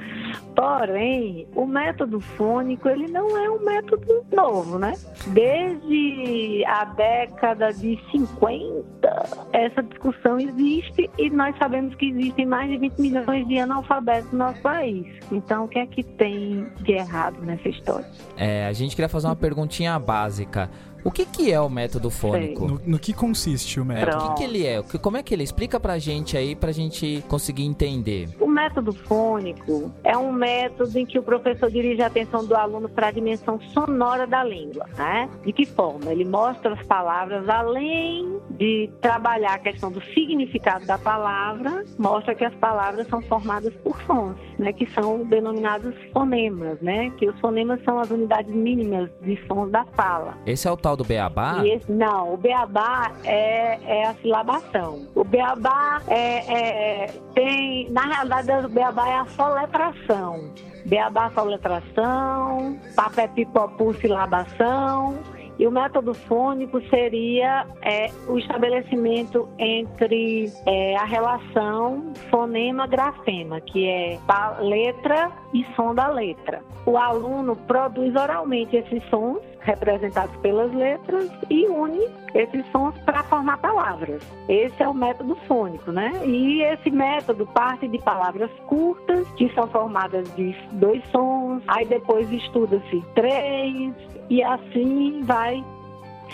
[0.55, 4.93] Porém, o método fônico ele não é um método novo, né?
[5.27, 12.77] Desde a década de 50, essa discussão existe e nós sabemos que existem mais de
[12.77, 15.05] 20 milhões de analfabetos no nosso país.
[15.29, 18.07] Então, o que é que tem de errado nessa história?
[18.37, 20.69] É, a gente queria fazer uma perguntinha básica.
[21.05, 22.67] O que, que é o método fônico?
[22.67, 24.11] No, no, que consiste o método?
[24.11, 24.81] É, o que, que, ele é?
[24.81, 28.27] Como é que ele explica pra gente aí, pra gente conseguir entender?
[28.39, 32.89] O método fônico é um método em que o professor dirige a atenção do aluno
[32.89, 35.29] para a dimensão sonora da língua, né?
[35.45, 36.11] De que forma?
[36.11, 42.43] Ele mostra as palavras além de trabalhar a questão do significado da palavra, mostra que
[42.43, 44.73] as palavras são formadas por sons, né?
[44.73, 47.11] Que são denominados fonemas, né?
[47.11, 50.35] Que os fonemas são as unidades mínimas de sons da fala.
[50.47, 51.65] Esse é o tal do beabá?
[51.65, 55.07] Esse, não, o beabá é, é a silabação.
[55.15, 60.53] O beabá é, é, tem, na realidade, o beabá é a soletração.
[60.85, 65.17] Beabá, soletração, papé pipopu, silabação.
[65.57, 74.19] E o método fônico seria é, o estabelecimento entre é, a relação fonema-grafema, que é
[74.59, 76.61] letra e som da letra.
[76.85, 83.57] O aluno produz oralmente esses sons representados pelas letras e une esses sons para formar
[83.57, 84.21] palavras.
[84.47, 86.11] Esse é o método fônico, né?
[86.25, 92.29] E esse método parte de palavras curtas, que são formadas de dois sons, aí depois
[92.31, 93.93] estuda-se três,
[94.29, 95.63] e assim vai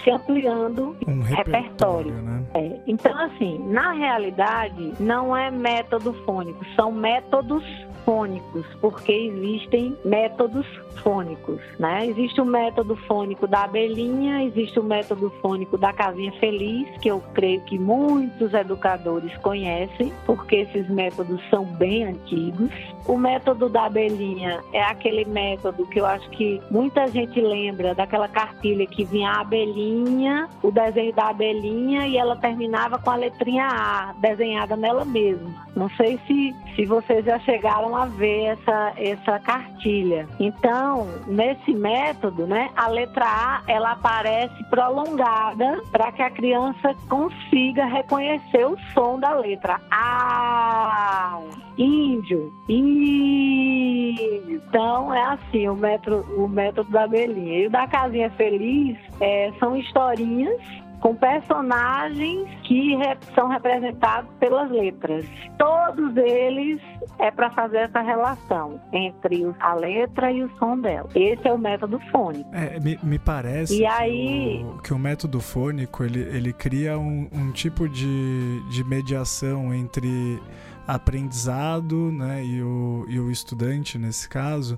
[0.04, 2.12] se ampliando um repertório.
[2.12, 2.14] repertório.
[2.14, 2.44] Né?
[2.54, 2.80] É.
[2.88, 7.64] Então, assim, na realidade, não é método fônico, são métodos
[8.06, 10.66] fônicos, porque existem métodos
[11.04, 12.06] fônicos, né?
[12.08, 17.22] Existe o método fônico da abelhinha, existe o método fônico da casinha feliz, que eu
[17.34, 22.70] creio que muitos educadores conhecem, porque esses métodos são bem antigos.
[23.08, 28.28] O método da abelhinha é aquele método que eu acho que muita gente lembra daquela
[28.28, 33.66] cartilha que vinha a abelhinha, o desenho da abelhinha e ela terminava com a letrinha
[33.66, 35.50] A desenhada nela mesma.
[35.76, 40.28] Não sei se, se vocês já chegaram a ver essa, essa cartilha.
[40.40, 47.86] Então, nesse método, né, a letra A ela aparece prolongada para que a criança consiga
[47.86, 51.40] reconhecer o som da letra A.
[51.78, 54.42] Índio, índio.
[54.50, 57.60] Então é assim o método, o método da abelhinha.
[57.60, 60.62] E o da casinha feliz é, são historinhas
[61.02, 62.96] com personagens que
[63.34, 65.26] são representados pelas letras.
[65.58, 66.80] Todos eles
[67.20, 71.10] é para fazer essa relação entre a letra e o som dela.
[71.16, 72.50] Esse é o método fônico.
[72.54, 74.64] É, me, me parece e que, aí...
[74.64, 80.40] o, que o método fônico ele, ele cria um, um tipo de, de mediação entre
[80.88, 84.78] aprendizado né, e, o, e o estudante, nesse caso,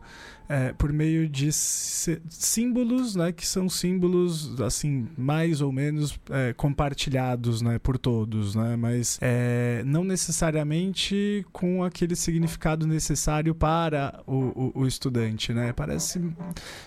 [0.49, 7.61] é, por meio de símbolos, né, que são símbolos assim mais ou menos é, compartilhados,
[7.61, 14.81] né, por todos, né, mas é, não necessariamente com aquele significado necessário para o, o,
[14.81, 15.73] o estudante, né?
[15.73, 16.19] Parece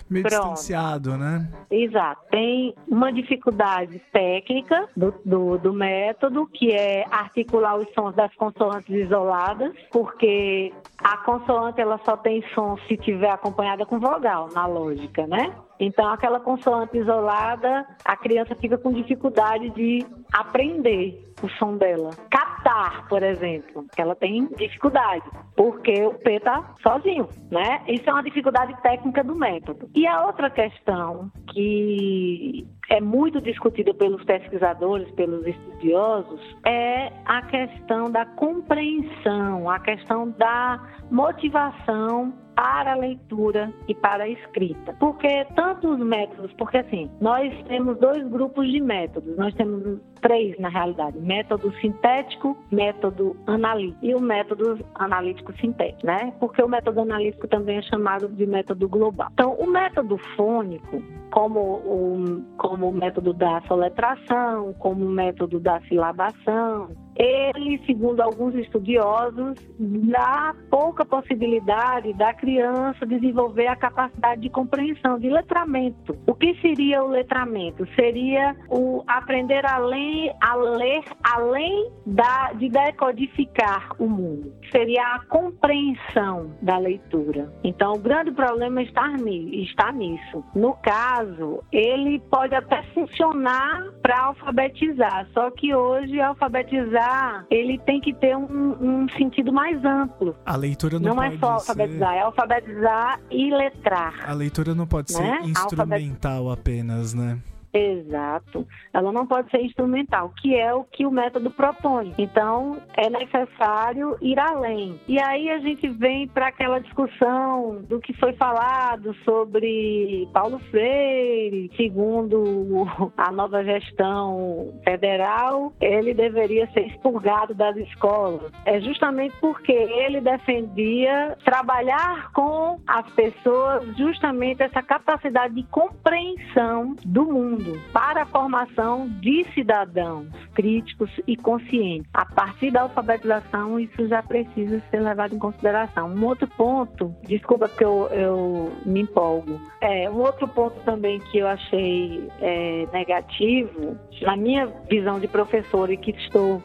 [0.09, 0.53] meio Pronto.
[0.53, 1.47] distanciado, né?
[1.69, 2.21] Exato.
[2.31, 8.89] Tem uma dificuldade técnica do, do, do método que é articular os sons das consoantes
[8.89, 15.25] isoladas, porque a consoante ela só tem som se tiver acompanhada com vogal, na lógica,
[15.25, 15.55] né?
[15.79, 22.09] Então, aquela consoante isolada, a criança fica com dificuldade de aprender o som dela.
[22.29, 25.23] Captar, por exemplo, ela tem dificuldade,
[25.55, 27.83] porque o P tá sozinho, né?
[27.87, 29.89] Isso é uma dificuldade técnica do método.
[29.95, 38.09] E a outra questão que é muito discutida pelos pesquisadores, pelos estudiosos, é a questão
[38.09, 40.79] da compreensão, a questão da
[41.11, 44.95] motivação para a leitura e para a escrita.
[44.99, 50.67] Porque tantos métodos, porque assim, nós temos dois grupos de métodos, nós temos três na
[50.67, 56.33] realidade: método sintético, método analítico e o método analítico sintético, né?
[56.39, 59.29] Porque o método analítico também é chamado de método global.
[59.33, 65.79] Então, o método fônico, como o, como o método da soletração, como o método da
[65.81, 75.17] silabação, ele, segundo alguns estudiosos, dá pouca possibilidade da criança desenvolver a capacidade de compreensão,
[75.17, 76.15] de letramento.
[76.37, 77.83] O que seria o letramento?
[77.95, 84.53] Seria o aprender a ler, a ler além da, de decodificar o mundo.
[84.71, 87.51] Seria a compreensão da leitura.
[87.63, 89.11] Então, o grande problema está,
[89.51, 90.43] está nisso.
[90.53, 98.13] No caso, ele pode até funcionar para alfabetizar, só que hoje alfabetizar ele tem que
[98.13, 98.43] ter um,
[98.79, 100.35] um sentido mais amplo.
[100.45, 102.17] A leitura não, não é só alfabetizar, ser...
[102.17, 104.29] é alfabetizar e letrar.
[104.29, 105.39] A leitura não pode né?
[105.41, 106.59] ser instrumental Alfabet...
[106.59, 107.39] apenas, né?
[107.77, 108.67] Exato.
[108.91, 112.13] Ela não pode ser instrumental, que é o que o método propõe.
[112.17, 114.99] Então, é necessário ir além.
[115.07, 121.71] E aí a gente vem para aquela discussão do que foi falado sobre Paulo Freire,
[121.77, 128.51] segundo a nova gestão federal, ele deveria ser expurgado das escolas.
[128.65, 137.25] É justamente porque ele defendia trabalhar com as pessoas justamente essa capacidade de compreensão do
[137.25, 142.09] mundo para a formação de cidadãos críticos e conscientes.
[142.13, 146.09] A partir da alfabetização, isso já precisa ser levado em consideração.
[146.09, 151.37] Um outro ponto, desculpa que eu, eu me empolgo, é, um outro ponto também que
[151.39, 156.63] eu achei é, negativo, na minha visão de professor e que estou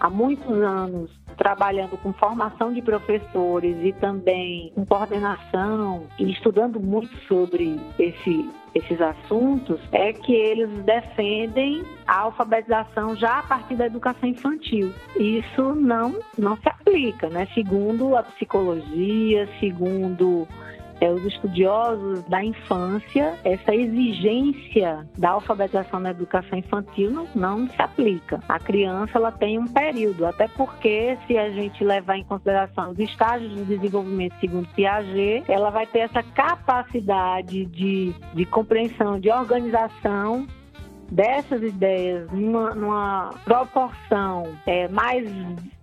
[0.00, 7.14] há muitos anos trabalhando com formação de professores e também com coordenação e estudando muito
[7.28, 14.28] sobre esse esses assuntos é que eles defendem a alfabetização já a partir da educação
[14.28, 14.92] infantil.
[15.16, 17.46] Isso não não se aplica, né?
[17.54, 20.46] Segundo a psicologia, segundo
[21.00, 27.80] é, os estudiosos da infância, essa exigência da alfabetização na educação infantil não, não se
[27.80, 28.40] aplica.
[28.48, 32.98] A criança ela tem um período, até porque se a gente levar em consideração os
[32.98, 40.46] estágios de desenvolvimento segundo Piaget, ela vai ter essa capacidade de, de compreensão, de organização
[41.10, 45.26] dessas ideias numa, numa proporção é, mais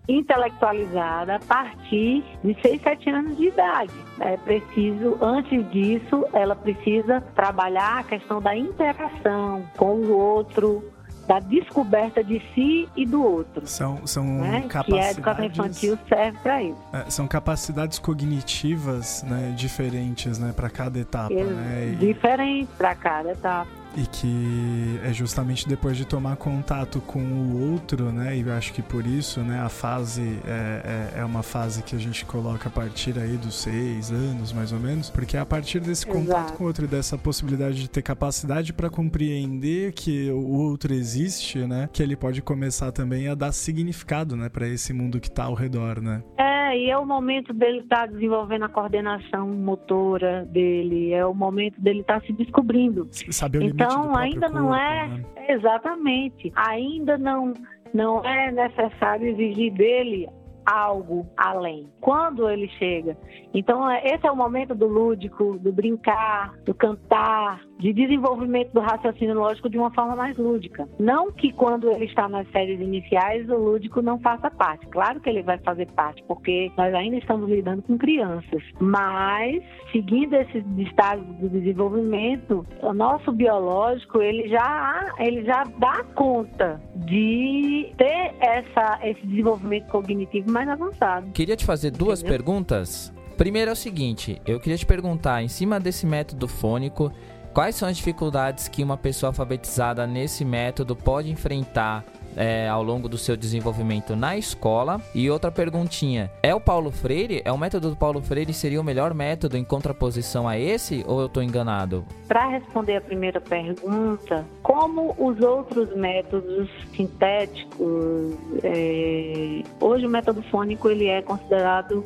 [0.07, 3.93] intelectualizada a partir de 6, 7 anos de idade.
[4.19, 10.83] É preciso, antes disso, ela precisa trabalhar a questão da interação com o outro,
[11.27, 13.65] da descoberta de si e do outro.
[13.65, 14.65] São, são né?
[14.67, 14.85] capacidades...
[14.85, 16.77] Que a educação infantil serve para isso.
[16.91, 21.33] É, são capacidades cognitivas né, diferentes né, para cada etapa.
[21.33, 21.91] Né?
[21.93, 21.95] E...
[21.95, 28.11] Diferentes para cada etapa e que é justamente depois de tomar contato com o outro,
[28.11, 28.35] né?
[28.35, 31.95] E eu acho que por isso, né, a fase é, é, é, uma fase que
[31.95, 35.45] a gente coloca a partir aí dos seis anos, mais ou menos, porque é a
[35.45, 36.25] partir desse Exato.
[36.25, 40.93] contato com o outro e dessa possibilidade de ter capacidade para compreender que o outro
[40.93, 45.27] existe, né, que ele pode começar também a dar significado, né, para esse mundo que
[45.27, 46.23] está ao redor, né?
[46.37, 51.33] É, e é o momento dele estar tá desenvolvendo a coordenação motora dele, é o
[51.33, 53.07] momento dele estar tá se descobrindo.
[53.11, 55.07] Saber o limite então, ainda corpo, não é.
[55.07, 55.23] Né?
[55.49, 56.51] Exatamente.
[56.55, 57.53] Ainda não,
[57.93, 60.29] não é necessário exigir dele
[60.65, 61.89] algo além.
[61.99, 63.17] Quando ele chega.
[63.53, 68.79] Então, é, esse é o momento do lúdico, do brincar, do cantar, de desenvolvimento do
[68.79, 70.87] raciocínio lógico de uma forma mais lúdica.
[70.97, 74.87] Não que quando ele está nas séries iniciais o lúdico não faça parte.
[74.87, 78.63] Claro que ele vai fazer parte, porque nós ainda estamos lidando com crianças.
[78.79, 86.81] Mas, seguindo esses estágios do desenvolvimento, o nosso biológico ele já, ele já dá conta
[86.95, 91.31] de ter essa, esse desenvolvimento cognitivo mais avançado.
[91.31, 92.37] Queria te fazer duas Entendeu?
[92.37, 93.11] perguntas.
[93.35, 97.11] Primeiro é o seguinte, eu queria te perguntar, em cima desse método fônico,
[97.53, 103.07] quais são as dificuldades que uma pessoa alfabetizada nesse método pode enfrentar é, ao longo
[103.07, 105.01] do seu desenvolvimento na escola?
[105.13, 107.41] E outra perguntinha: é o Paulo Freire?
[107.45, 111.19] É o método do Paulo Freire seria o melhor método em contraposição a esse ou
[111.19, 112.05] eu estou enganado?
[112.27, 120.89] Para responder a primeira pergunta, como os outros métodos sintéticos, é, hoje o método fônico
[120.89, 122.03] ele é considerado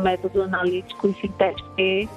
[0.00, 1.64] método analítico e sintético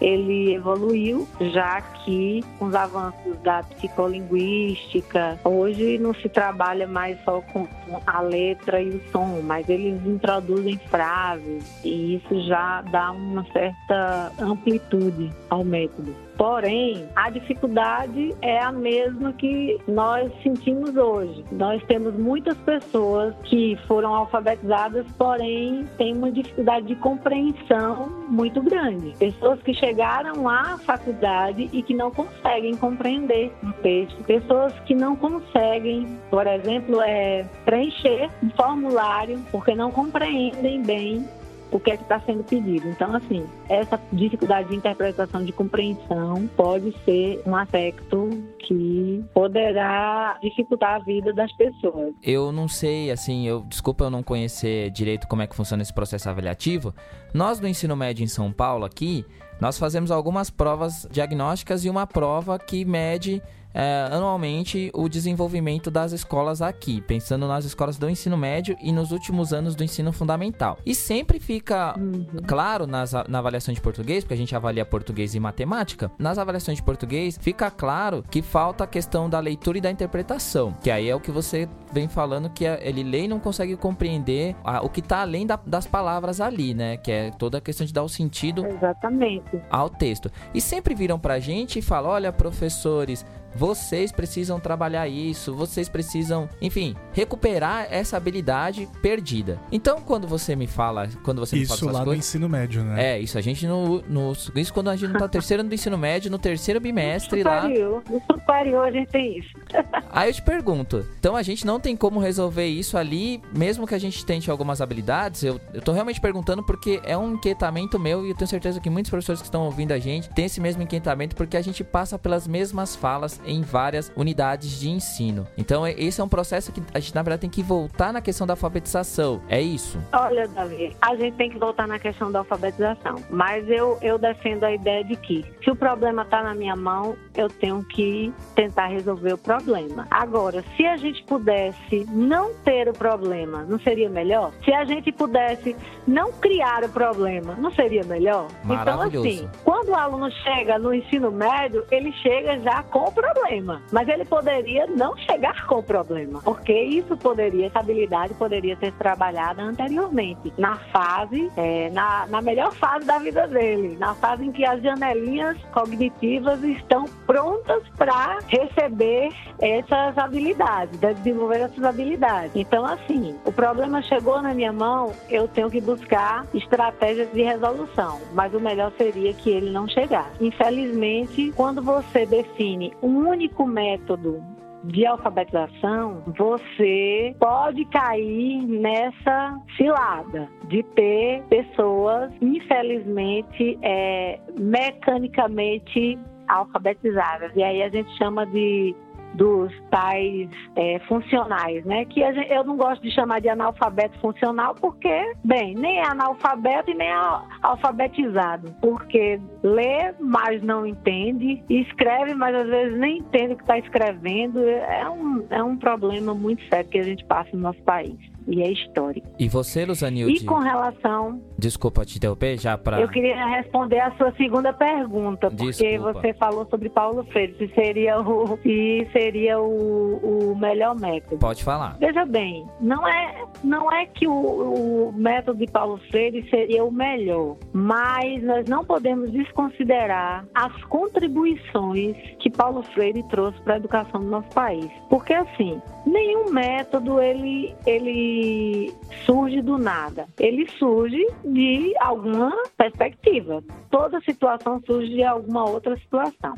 [0.01, 7.41] ele evoluiu, já que com os avanços da psicolinguística, hoje não se trabalha mais só
[7.53, 7.67] com
[8.05, 14.31] a letra e o som, mas eles introduzem frases e isso já dá uma certa
[14.39, 16.26] amplitude ao método.
[16.37, 21.43] Porém, a dificuldade é a mesma que nós sentimos hoje.
[21.51, 29.13] Nós temos muitas pessoas que foram alfabetizadas, porém têm uma dificuldade de compreensão muito grande.
[29.17, 34.23] Pessoas que chegaram à faculdade e que não conseguem compreender um texto.
[34.23, 41.27] Pessoas que não conseguem, por exemplo, é, preencher um formulário porque não compreendem bem
[41.71, 42.87] o que é que está sendo pedido.
[42.89, 50.95] Então, assim, essa dificuldade de interpretação, de compreensão, pode ser um aspecto que poderá dificultar
[50.95, 52.13] a vida das pessoas.
[52.23, 55.93] Eu não sei, assim, eu desculpa eu não conhecer direito como é que funciona esse
[55.93, 56.93] processo avaliativo.
[57.33, 59.25] Nós do ensino médio em São Paulo aqui,
[59.59, 63.41] nós fazemos algumas provas diagnósticas e uma prova que mede
[63.73, 69.11] é, anualmente o desenvolvimento das escolas aqui, pensando nas escolas do ensino médio e nos
[69.11, 70.77] últimos anos do ensino fundamental.
[70.85, 72.25] E sempre fica uhum.
[72.45, 76.77] claro nas, na avaliação de português, porque a gente avalia português e matemática, nas avaliações
[76.77, 81.09] de português fica claro que falta a questão da leitura e da interpretação, que aí
[81.09, 84.83] é o que você vem falando que é, ele lê e não consegue compreender a,
[84.83, 86.97] o que está além da, das palavras ali, né?
[86.97, 89.61] Que é toda a questão de dar o sentido Exatamente.
[89.69, 90.31] ao texto.
[90.53, 93.25] E sempre viram pra gente e falam: olha, professores,
[93.57, 99.59] vocês precisam trabalhar isso, vocês precisam, enfim, recuperar essa habilidade perdida.
[99.71, 102.83] Então, quando você me fala, quando você isso me fala lá coisas, no ensino médio,
[102.83, 103.13] né?
[103.13, 105.97] É, isso a gente no, no isso quando a gente não tá terceiro no ensino
[105.97, 108.11] médio, no terceiro bimestre no superior, lá.
[108.11, 109.49] No superior a gente tem isso.
[110.11, 113.95] Aí eu te pergunto, então a gente não tem como resolver isso ali, mesmo que
[113.95, 115.43] a gente tente algumas habilidades?
[115.43, 118.89] Eu, eu tô realmente perguntando porque é um inquietamento meu e eu tenho certeza que
[118.89, 122.19] muitos professores que estão ouvindo a gente têm esse mesmo inquietamento porque a gente passa
[122.19, 125.47] pelas mesmas falas em várias unidades de ensino.
[125.57, 128.45] Então, esse é um processo que a gente, na verdade, tem que voltar na questão
[128.45, 129.41] da alfabetização.
[129.47, 129.97] É isso?
[130.11, 133.15] Olha, Davi, a gente tem que voltar na questão da alfabetização.
[133.29, 137.15] Mas eu, eu defendo a ideia de que, se o problema está na minha mão,
[137.35, 140.07] eu tenho que tentar resolver o problema.
[140.11, 144.51] Agora, se a gente pudesse não ter o problema, não seria melhor?
[144.63, 148.47] Se a gente pudesse não criar o problema, não seria melhor?
[148.65, 153.36] Então, assim, quando o aluno chega no ensino médio, ele chega já com o problema
[153.37, 153.81] problema.
[153.91, 158.91] Mas ele poderia não chegar com o problema, porque isso poderia, essa habilidade poderia ser
[158.93, 164.51] trabalhada anteriormente, na fase, é, na, na melhor fase da vida dele, na fase em
[164.51, 169.29] que as janelinhas cognitivas estão prontas para receber
[169.59, 172.51] essas habilidades, desenvolver essas habilidades.
[172.55, 178.19] Então, assim, o problema chegou na minha mão, eu tenho que buscar estratégias de resolução,
[178.33, 180.31] mas o melhor seria que ele não chegasse.
[180.39, 184.43] Infelizmente, quando você define um único método
[184.83, 197.51] de alfabetização, você pode cair nessa cilada de ter pessoas, infelizmente, é, mecanicamente alfabetizadas.
[197.55, 198.95] E aí a gente chama de
[199.37, 202.05] dos tais é, funcionais, né?
[202.05, 206.89] Que gente, eu não gosto de chamar de analfabeto funcional porque, bem, nem é analfabeto
[206.89, 213.53] e nem é alfabetizado, porque lê, mas não entende, escreve, mas às vezes nem entende
[213.53, 214.59] o que está escrevendo.
[214.67, 218.61] É um, é um problema muito sério que a gente passa no nosso país e
[218.61, 219.27] é histórico.
[219.37, 220.43] E você, Luzanilde?
[220.43, 221.41] E com relação...
[221.57, 223.01] Desculpa te interromper já para...
[223.01, 226.13] Eu queria responder a sua segunda pergunta, porque Desculpa.
[226.13, 231.37] você falou sobre Paulo Freire, se seria o, se seria o, o melhor método.
[231.37, 231.97] Pode falar.
[231.99, 236.91] Veja bem, não é, não é que o, o método de Paulo Freire seria o
[236.91, 244.21] melhor, mas nós não podemos desconsiderar as contribuições que Paulo Freire trouxe para a educação
[244.21, 244.89] do nosso país.
[245.09, 248.93] Porque assim, nenhum método ele, ele
[249.25, 250.27] surge do nada.
[250.39, 253.63] Ele surge de alguma perspectiva.
[253.89, 256.53] Toda situação surge de alguma outra situação.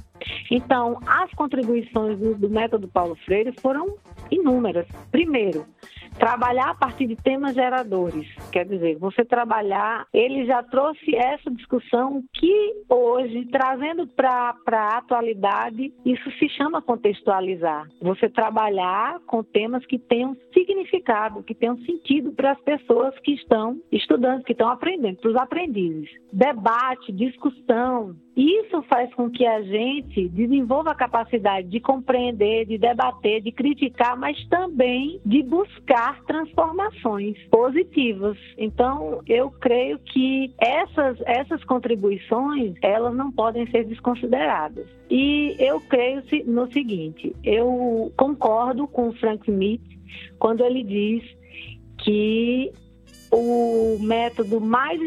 [0.51, 3.95] Então, as contribuições do, do método Paulo Freire foram
[4.31, 4.87] inúmeras.
[5.11, 5.65] Primeiro,
[6.17, 8.27] trabalhar a partir de temas geradores.
[8.51, 15.93] Quer dizer, você trabalhar, ele já trouxe essa discussão que hoje, trazendo para a atualidade,
[16.05, 17.87] isso se chama contextualizar.
[18.01, 23.79] Você trabalhar com temas que tenham significado, que tenham sentido para as pessoas que estão
[23.91, 26.09] estudando, que estão aprendendo, para os aprendizes.
[26.33, 33.41] Debate, discussão, isso faz com que a gente desenvolva a capacidade de compreender, de debater,
[33.41, 38.37] de criticar, mas também de buscar transformações positivas.
[38.57, 44.87] Então, eu creio que essas, essas contribuições, elas não podem ser desconsideradas.
[45.09, 49.81] E eu creio no seguinte, eu concordo com Frank Smith
[50.37, 51.23] quando ele diz
[51.97, 52.71] que
[53.31, 54.99] o método mais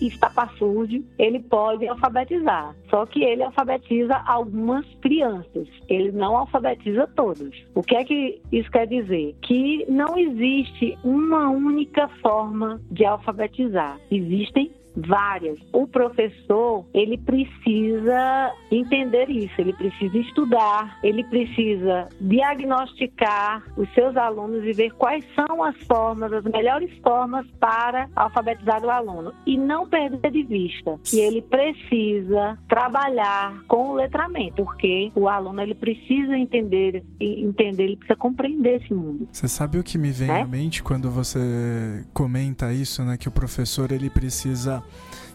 [0.00, 2.74] estapafúrdio, ele pode alfabetizar.
[2.90, 7.50] Só que ele alfabetiza algumas crianças, ele não alfabetiza todas.
[7.74, 9.34] O que é que isso quer dizer?
[9.42, 13.98] Que não existe uma única forma de alfabetizar.
[14.10, 14.72] Existem
[15.06, 15.58] várias.
[15.72, 24.64] O professor, ele precisa entender isso, ele precisa estudar, ele precisa diagnosticar os seus alunos
[24.64, 29.88] e ver quais são as formas, as melhores formas para alfabetizar o aluno e não
[29.88, 36.36] perder de vista que ele precisa trabalhar com o letramento, porque o aluno ele precisa
[36.36, 39.28] entender, entender, ele precisa compreender esse mundo.
[39.32, 40.42] Você sabe o que me vem é?
[40.42, 44.82] à mente quando você comenta isso, né, que o professor ele precisa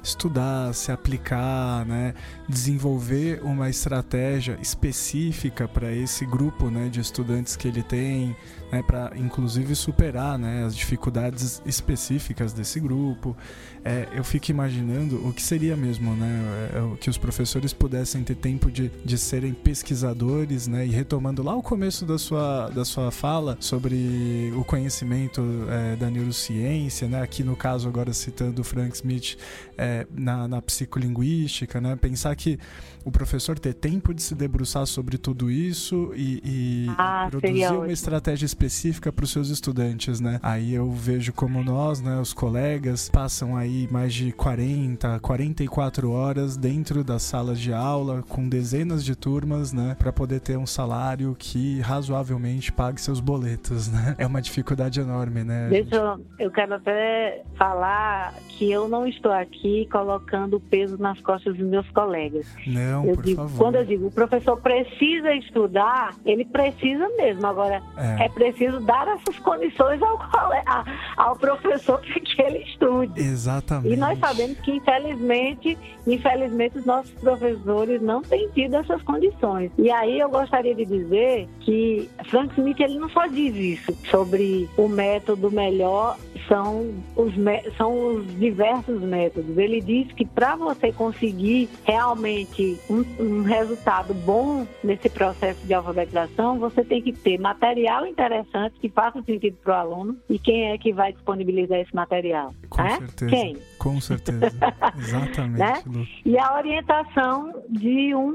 [0.04, 2.14] estudar, se aplicar, né,
[2.48, 8.36] desenvolver uma estratégia específica para esse grupo né, de estudantes que ele tem,
[8.74, 13.38] né, para inclusive superar né, as dificuldades específicas desse grupo.
[13.86, 18.36] É, eu fico imaginando o que seria mesmo né, é, que os professores pudessem ter
[18.36, 23.12] tempo de, de serem pesquisadores né, e retomando lá o começo da sua, da sua
[23.12, 29.38] fala sobre o conhecimento é, da neurociência, né, aqui no caso agora citando Frank Smith
[29.78, 32.58] é, na, na psicolinguística, né, pensar que
[33.06, 37.92] o professor ter tempo de se debruçar sobre tudo isso e, e ah, produzir uma
[37.92, 38.63] estratégia específica
[39.12, 40.40] para os seus estudantes, né?
[40.42, 46.56] Aí eu vejo como nós, né, os colegas, passam aí mais de 40, 44 horas
[46.56, 51.36] dentro das salas de aula com dezenas de turmas, né, para poder ter um salário
[51.38, 54.16] que razoavelmente pague seus boletos, né?
[54.18, 55.68] É uma dificuldade enorme, né?
[55.70, 61.56] Deixa eu, eu quero até falar que eu não estou aqui colocando peso nas costas
[61.58, 62.48] dos meus colegas.
[62.66, 63.58] Não, eu por digo, favor.
[63.58, 67.46] Quando eu digo o professor precisa estudar, ele precisa mesmo.
[67.46, 70.20] Agora, é, é preciso dar essas condições ao,
[71.18, 73.20] ao professor para que ele estude.
[73.20, 73.94] Exatamente.
[73.94, 79.72] E nós sabemos que, infelizmente, infelizmente, os nossos professores não têm tido essas condições.
[79.78, 84.70] E aí eu gostaria de dizer que Frank Smith ele não só diz isso sobre
[84.78, 87.34] o método melhor são os,
[87.78, 89.58] são os diversos métodos.
[89.58, 96.60] Ele diz que para você conseguir realmente um, um, resultado bom nesse processo de alfabetização,
[96.60, 100.18] você tem que ter material interessante que faça sentido para o aluno.
[100.30, 102.54] E quem é que vai disponibilizar esse material?
[102.70, 102.98] Com é?
[102.98, 103.32] certeza.
[103.32, 103.58] Quem?
[103.84, 104.50] Com certeza.
[104.98, 105.60] Exatamente.
[105.60, 106.08] né?
[106.26, 108.34] E a orientação de um,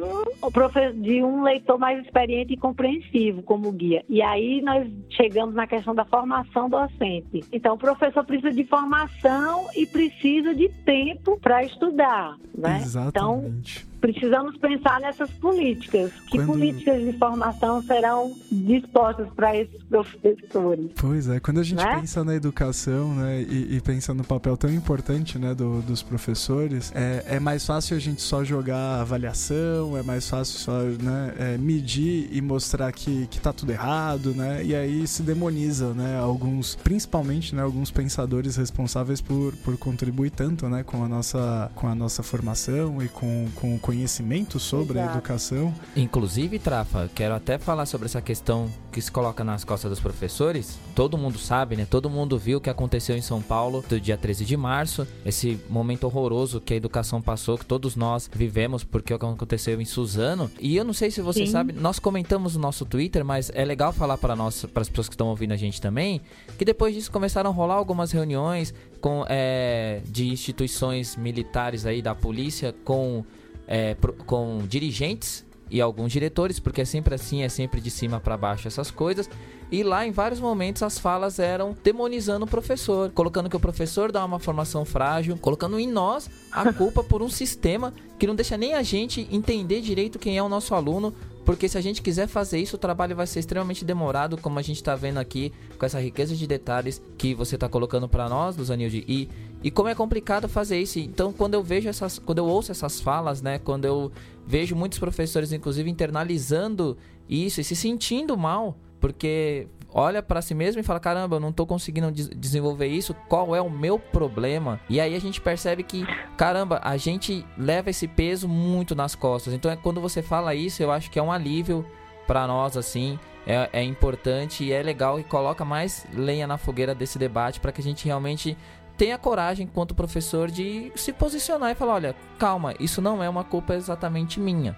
[1.00, 4.04] de um leitor mais experiente e compreensivo como guia.
[4.10, 7.42] E aí nós chegamos na questão da formação docente.
[7.50, 12.36] Então, o professor precisa de formação e precisa de tempo para estudar.
[12.54, 12.80] Né?
[12.82, 13.80] Exatamente.
[13.80, 16.12] Então, precisamos pensar nessas políticas.
[16.30, 16.46] Que quando...
[16.46, 20.90] políticas de formação serão dispostas para esses professores?
[20.96, 22.00] Pois é, quando a gente né?
[22.00, 26.92] pensa na educação né, e, e, pensa no papel tão importante né, do, dos professores,
[26.94, 31.58] é, é, mais fácil a gente só jogar avaliação, é mais fácil só né, é,
[31.58, 34.62] medir e mostrar que, que tá tudo errado, né?
[34.64, 36.18] E aí se demoniza, né?
[36.18, 41.86] Alguns, principalmente, né, alguns pensadores responsáveis por, por contribuir tanto, né, com a nossa, com
[41.86, 45.08] a nossa formação e com, com o conhecimento sobre Exato.
[45.08, 45.74] a educação.
[45.96, 50.78] Inclusive, Trafa, quero até falar sobre essa questão que se coloca nas costas dos professores.
[50.94, 51.86] Todo mundo sabe, né?
[51.88, 55.58] Todo mundo viu o que aconteceu em São Paulo do dia 13 de março, esse
[55.70, 59.86] momento horroroso que a educação passou, que todos nós vivemos porque o que aconteceu em
[59.86, 60.50] Suzano.
[60.60, 61.52] E eu não sei se você Sim.
[61.52, 65.08] sabe, nós comentamos no nosso Twitter, mas é legal falar para nós, para as pessoas
[65.08, 66.20] que estão ouvindo a gente também,
[66.58, 72.14] que depois disso começaram a rolar algumas reuniões com é, de instituições militares aí da
[72.14, 73.24] polícia com
[73.68, 73.94] é,
[74.26, 78.66] com dirigentes e alguns diretores, porque é sempre assim, é sempre de cima para baixo
[78.66, 79.28] essas coisas.
[79.70, 84.10] E lá, em vários momentos, as falas eram demonizando o professor, colocando que o professor
[84.10, 88.56] dá uma formação frágil, colocando em nós a culpa por um sistema que não deixa
[88.56, 91.14] nem a gente entender direito quem é o nosso aluno,
[91.48, 94.62] porque se a gente quiser fazer isso, o trabalho vai ser extremamente demorado, como a
[94.62, 98.54] gente está vendo aqui, com essa riqueza de detalhes que você está colocando para nós,
[98.54, 99.02] Luzanilde.
[99.08, 99.30] E,
[99.62, 100.98] e como é complicado fazer isso.
[100.98, 102.18] Então, quando eu vejo essas.
[102.18, 103.58] Quando eu ouço essas falas, né?
[103.58, 104.12] Quando eu
[104.46, 110.80] vejo muitos professores, inclusive, internalizando isso e se sentindo mal, porque olha para si mesmo
[110.80, 114.80] e fala: caramba, eu não tô conseguindo des desenvolver isso, qual é o meu problema?
[114.88, 119.54] E aí a gente percebe que, caramba, a gente leva esse peso muito nas costas.
[119.54, 121.84] Então, é, quando você fala isso, eu acho que é um alívio
[122.26, 123.18] para nós, assim.
[123.46, 127.72] É, é importante e é legal e coloca mais lenha na fogueira desse debate para
[127.72, 128.58] que a gente realmente
[128.98, 133.44] tenha coragem, enquanto professor, de se posicionar e falar: olha, calma, isso não é uma
[133.44, 134.76] culpa exatamente minha.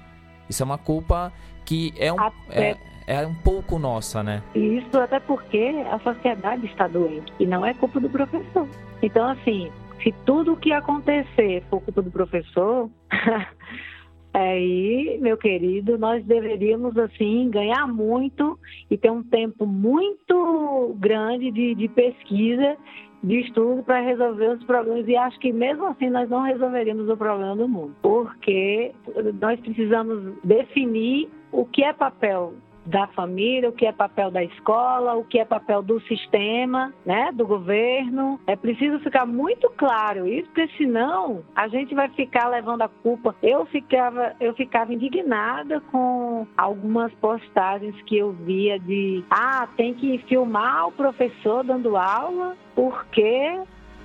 [0.49, 1.33] Isso é uma culpa
[1.65, 2.17] que é um.
[2.51, 2.77] É,
[3.11, 4.41] é um pouco nossa, né?
[4.55, 8.69] Isso até porque a sociedade está doente e não é culpa do professor.
[9.03, 9.69] Então, assim,
[10.01, 12.89] se tudo o que acontecer for culpa do professor,
[14.33, 18.57] aí, meu querido, nós deveríamos, assim, ganhar muito
[18.89, 22.77] e ter um tempo muito grande de, de pesquisa,
[23.25, 25.09] de estudo para resolver os problemas.
[25.09, 28.93] E acho que mesmo assim nós não resolveríamos o problema do mundo, porque
[29.41, 32.55] nós precisamos definir o que é papel
[32.85, 37.31] da família, o que é papel da escola, o que é papel do sistema, né,
[37.33, 38.41] do governo.
[38.47, 43.35] É preciso ficar muito claro isso, porque senão a gente vai ficar levando a culpa.
[43.43, 50.19] Eu ficava, eu ficava indignada com algumas postagens que eu via de ah, tem que
[50.29, 53.61] filmar o professor dando aula, porque,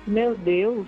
[0.06, 0.86] meu Deus,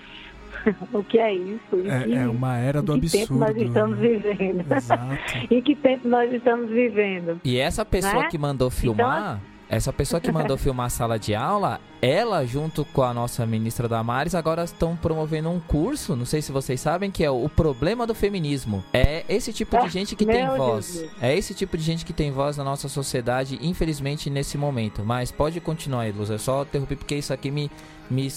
[0.93, 1.61] o que é isso?
[1.87, 3.27] É, que, é, uma era do em que absurdo.
[3.29, 4.73] tempo nós estamos vivendo?
[4.75, 5.19] Exato.
[5.55, 7.41] em que tempo nós estamos vivendo?
[7.45, 8.29] E essa pessoa né?
[8.29, 12.85] que mandou filmar, então, essa pessoa que mandou filmar a sala de aula, ela junto
[12.87, 17.11] com a nossa ministra Damares agora estão promovendo um curso, não sei se vocês sabem,
[17.11, 18.83] que é o problema do feminismo.
[18.93, 21.01] É esse tipo de ah, gente que tem voz.
[21.01, 21.11] Deus.
[21.21, 25.05] É esse tipo de gente que tem voz na nossa sociedade, infelizmente nesse momento.
[25.05, 26.31] Mas pode continuar Luz.
[26.31, 27.71] Eu só interrompi porque isso aqui me
[28.11, 28.29] me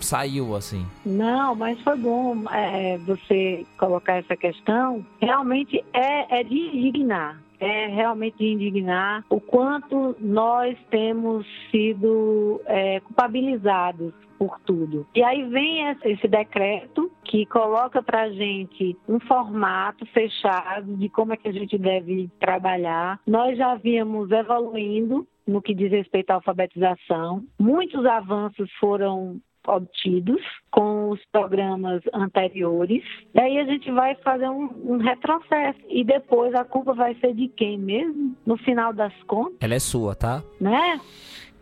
[0.00, 0.86] saiu assim?
[1.04, 5.04] Não, mas foi bom é, você colocar essa questão.
[5.20, 7.40] Realmente é, é de indignar.
[7.58, 15.06] É realmente de indignar o quanto nós temos sido é, culpabilizados por tudo.
[15.14, 21.36] E aí vem esse decreto que coloca para gente um formato fechado de como é
[21.36, 23.20] que a gente deve trabalhar.
[23.26, 27.44] Nós já vínhamos evoluindo no que diz respeito à alfabetização.
[27.58, 30.40] Muitos avanços foram obtidos
[30.70, 33.02] com os programas anteriores.
[33.34, 35.78] E aí a gente vai fazer um, um, retrocesso.
[35.88, 38.36] E depois a culpa vai ser de quem mesmo?
[38.44, 39.56] No final das contas.
[39.60, 40.42] Ela é sua, tá?
[40.60, 41.00] Né?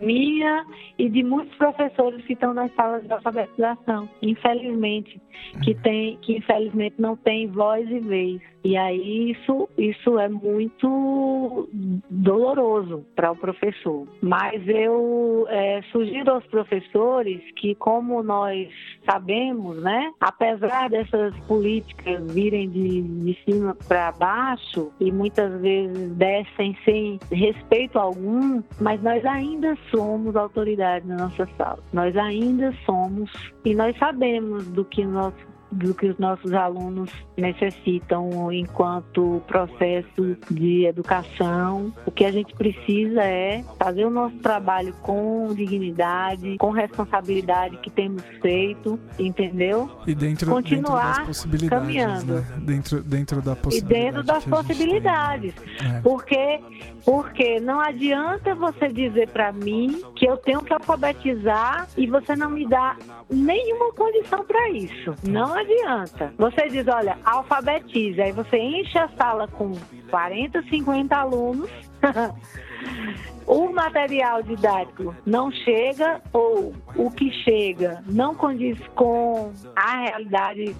[0.00, 0.66] Minha
[0.98, 5.20] e de muitos professores que estão nas salas de alfabetização, infelizmente,
[5.62, 8.53] que, tem, que infelizmente não tem voz e vez.
[8.64, 11.68] E aí isso, isso é muito
[12.08, 14.08] doloroso para o professor.
[14.22, 18.68] Mas eu é, sugiro aos professores que, como nós
[19.04, 26.74] sabemos, né, apesar dessas políticas virem de, de cima para baixo e muitas vezes descem
[26.86, 31.80] sem respeito algum, mas nós ainda somos autoridade na nossa sala.
[31.92, 33.30] Nós ainda somos
[33.64, 40.86] e nós sabemos do que nosso do que os nossos alunos necessitam enquanto processo de
[40.86, 41.92] educação.
[42.06, 47.90] O que a gente precisa é fazer o nosso trabalho com dignidade, com responsabilidade que
[47.90, 49.90] temos feito, entendeu?
[50.06, 52.34] E dentro, Continuar dentro possibilidades, caminhando.
[52.34, 52.46] Né?
[52.58, 55.54] Dentro, dentro da E possibilidade dentro das gente possibilidades.
[55.82, 56.00] É.
[56.00, 56.60] Porque,
[57.04, 62.50] porque não adianta você dizer para mim que eu tenho que alfabetizar e você não
[62.50, 62.96] me dá
[63.30, 65.14] nenhuma condição para isso.
[65.22, 66.32] Não adianta.
[66.38, 69.72] Você diz, olha, alfabetize, aí você enche a sala com
[70.10, 71.70] 40, 50 alunos.
[73.46, 80.74] O material didático não chega ou o que chega não condiz com a realidade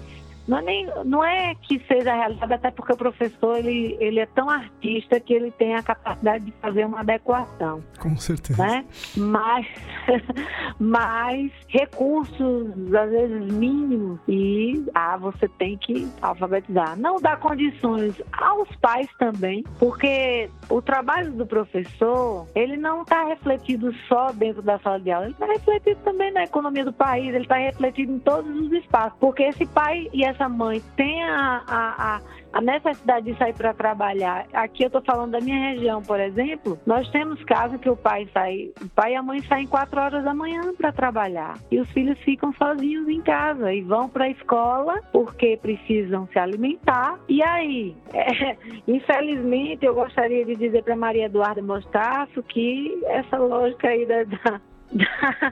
[0.47, 4.19] não é, nem, não é que seja a realidade, até porque o professor ele, ele
[4.19, 8.63] é tão artista que ele tem a capacidade de fazer uma adequação, Com certeza.
[8.63, 8.85] né?
[9.17, 9.65] Mas,
[10.79, 16.97] mas recursos, às vezes mínimos, e ah, você tem que alfabetizar.
[16.97, 23.93] Não dá condições aos pais também, porque o trabalho do professor, ele não está refletido
[24.07, 27.43] só dentro da sala de aula, ele está refletido também na economia do país, ele
[27.43, 32.15] está refletido em todos os espaços, porque esse pai e essa mãe têm a, a,
[32.15, 32.21] a,
[32.53, 34.45] a necessidade de sair para trabalhar.
[34.53, 38.27] Aqui eu estou falando da minha região, por exemplo, nós temos casos que o pai
[38.33, 41.89] sai, o pai e a mãe saem quatro horas da manhã para trabalhar e os
[41.91, 47.19] filhos ficam sozinhos em casa e vão para a escola porque precisam se alimentar.
[47.27, 48.57] E aí, é,
[48.87, 54.61] infelizmente, eu gostaria de dizer para Maria Eduarda Mostaço que essa lógica aí da, da,
[54.91, 55.51] da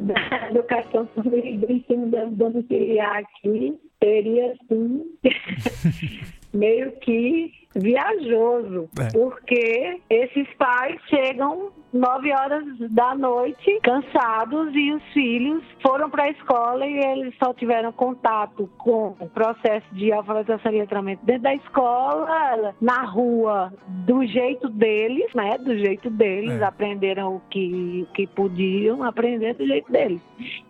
[0.00, 5.04] da educação do ensino domiciliar aqui seria assim
[6.54, 9.12] meio que viajoso, É.
[9.12, 16.30] porque esses pais chegam nove horas da noite cansados e os filhos foram para a
[16.30, 21.54] escola e eles só tiveram contato com o processo de alfabetização e letramento dentro da
[21.54, 23.72] escola, na rua,
[24.06, 25.58] do jeito deles, né?
[25.58, 26.64] Do jeito deles, É.
[26.64, 30.20] aprenderam o que, o que podiam aprender do jeito deles.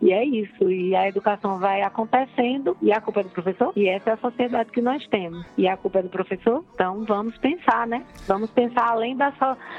[0.01, 0.71] E é isso.
[0.71, 3.73] E a educação vai acontecendo e a culpa é do professor.
[3.77, 5.45] E essa é a sociedade que nós temos.
[5.59, 6.65] E a culpa é do professor.
[6.75, 8.05] Então vamos pensar, né?
[8.27, 9.35] Vamos pensar além das,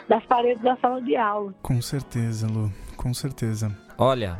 [0.07, 1.53] das paredes da sala de aula.
[1.62, 2.72] Com certeza, Lu.
[3.01, 3.75] Com certeza.
[3.97, 4.37] Olha,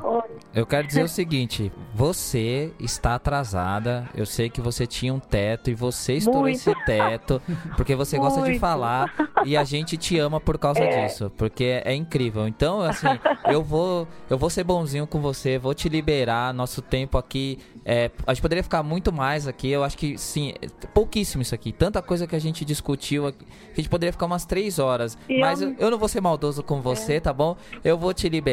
[0.56, 4.08] eu quero dizer o seguinte: você está atrasada.
[4.16, 6.56] Eu sei que você tinha um teto e você estourou Muito.
[6.58, 7.42] esse teto
[7.76, 8.60] porque você gosta de Muito.
[8.60, 9.14] falar
[9.46, 11.06] e a gente te ama por causa É.
[11.06, 12.48] disso, porque é, é incrível.
[12.48, 13.08] Então, assim,
[13.46, 16.54] eu vou, eu vou ser bonzinho com você, vou te liberar.
[16.54, 19.70] Nosso tempo aqui, é, a gente poderia ficar muito mais aqui.
[19.70, 21.72] Eu acho que sim, é pouquíssimo isso aqui.
[21.72, 25.18] Tanta coisa que a gente discutiu, aqui, que a gente poderia ficar umas três horas.
[25.30, 27.56] E Mas eu- eu, eu não vou ser maldoso com você, tá bom?
[27.84, 28.51] Eu vou te liberar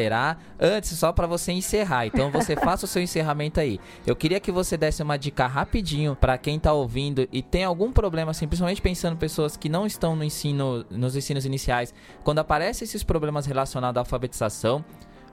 [0.59, 2.05] antes só pra você encerrar.
[2.05, 3.79] Então você faça o seu encerramento aí.
[4.05, 7.91] Eu queria que você desse uma dica rapidinho pra quem tá ouvindo e tem algum
[7.91, 11.93] problema assim, principalmente pensando em pessoas que não estão no ensino, nos ensinos iniciais,
[12.23, 14.83] quando aparecem esses problemas relacionados à alfabetização,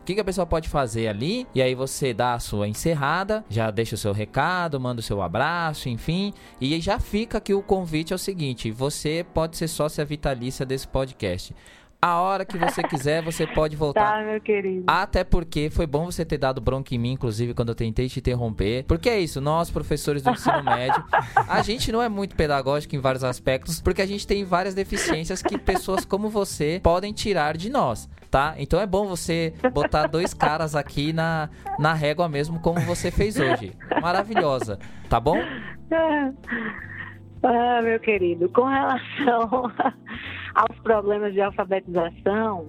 [0.00, 1.48] o que, que a pessoa pode fazer ali?
[1.52, 5.20] E aí você dá a sua encerrada, já deixa o seu recado, manda o seu
[5.20, 6.32] abraço, enfim.
[6.60, 10.86] E já fica aqui o convite é o seguinte: você pode ser sócia vitalícia desse
[10.86, 11.52] podcast.
[12.01, 14.18] A hora que você quiser, você pode voltar.
[14.18, 14.84] tá, meu querido.
[14.86, 18.18] Até porque foi bom você ter dado bronca em mim, inclusive, quando eu tentei te
[18.18, 18.84] interromper.
[18.84, 21.03] Porque é isso, nós, professores do ensino médio,
[21.49, 25.42] a gente não é muito pedagógico em vários aspectos, porque a gente tem várias deficiências
[25.42, 28.55] que pessoas como você podem tirar de nós, tá?
[28.59, 33.38] Então é bom você botar dois caras aqui na, na régua mesmo, como você fez
[33.38, 33.72] hoje.
[34.01, 34.78] Maravilhosa,
[35.09, 35.36] tá bom?
[37.43, 39.70] Ah, meu querido, com relação
[40.55, 42.66] aos problemas de alfabetização,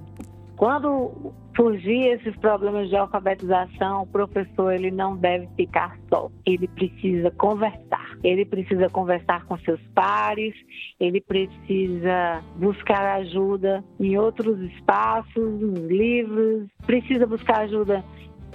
[0.57, 6.32] quando surgir esses problemas de alfabetização, o professor ele não deve ficar só.
[6.45, 8.18] Ele precisa conversar.
[8.24, 10.55] Ele precisa conversar com seus pares,
[10.99, 18.03] ele precisa buscar ajuda em outros espaços, nos livros, precisa buscar ajuda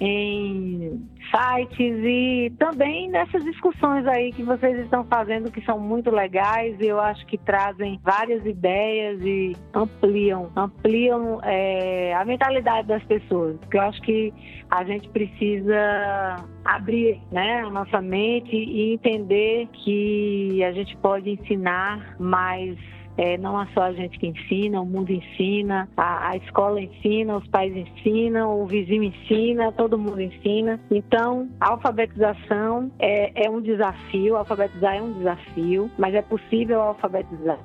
[0.05, 6.76] em sites e também nessas discussões aí que vocês estão fazendo que são muito legais
[6.80, 13.57] e eu acho que trazem várias ideias e ampliam, ampliam é, a mentalidade das pessoas.
[13.61, 14.34] Porque eu acho que
[14.68, 22.16] a gente precisa abrir né, a nossa mente e entender que a gente pode ensinar
[22.18, 22.76] mais
[23.17, 27.37] é, não é só a gente que ensina, o mundo ensina, a, a, escola ensina,
[27.37, 30.81] os pais ensinam, o vizinho ensina, todo mundo ensina.
[30.91, 37.59] Então, a alfabetização é, é um desafio, alfabetizar é um desafio, mas é possível alfabetizar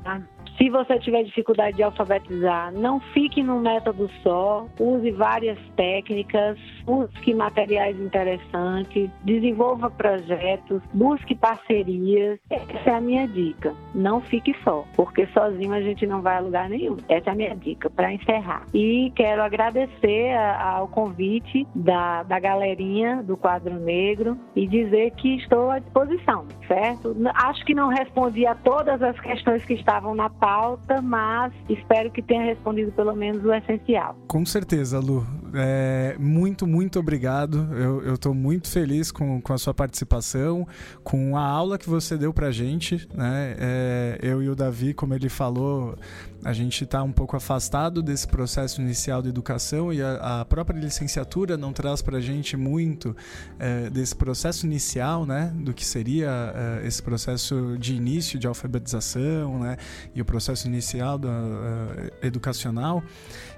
[0.58, 7.34] se você tiver dificuldade de alfabetizar, não fique num método só, use várias técnicas, busque
[7.34, 12.40] materiais interessantes, desenvolva projetos, busque parcerias.
[12.50, 13.74] Essa é a minha dica.
[13.94, 16.98] Não fique só, porque sozinho a gente não vai a lugar nenhum.
[17.08, 18.66] Essa é a minha dica para encerrar.
[18.74, 25.70] E quero agradecer ao convite da, da galerinha do Quadro Negro e dizer que estou
[25.70, 27.16] à disposição, certo?
[27.36, 32.10] Acho que não respondi a todas as questões que estavam na pauta pauta, mas espero
[32.10, 34.16] que tenha respondido pelo menos o essencial.
[34.30, 35.28] Com certeza, Lu.
[35.54, 37.68] É, muito, muito obrigado.
[37.74, 40.66] Eu estou muito feliz com, com a sua participação,
[41.04, 43.08] com a aula que você deu para gente.
[43.14, 43.56] Né?
[43.60, 45.98] É, eu e o Davi, como ele falou,
[46.46, 50.80] a gente está um pouco afastado desse processo inicial de educação e a, a própria
[50.80, 53.16] licenciatura não traz para a gente muito
[53.60, 59.60] é, desse processo inicial, né, do que seria é, esse processo de início de alfabetização,
[59.60, 59.78] né,
[60.16, 60.37] e o processo
[60.68, 63.04] inicial da, uh, educacional.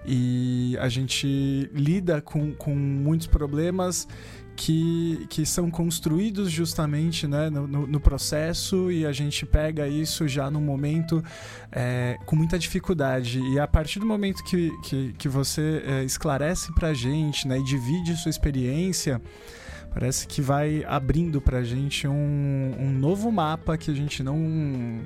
[0.06, 4.08] E a gente lida com, com muitos problemas
[4.60, 10.28] que, que são construídos justamente né, no, no, no, processo e a gente pega isso
[10.28, 11.24] já no momento
[11.72, 13.40] é, com muita dificuldade.
[13.40, 17.58] E a partir do momento que, que, que você é, esclarece para a gente né,
[17.58, 19.22] e divide sua experiência,
[19.94, 24.38] parece que vai abrindo pra gente um, um novo mapa que a gente não,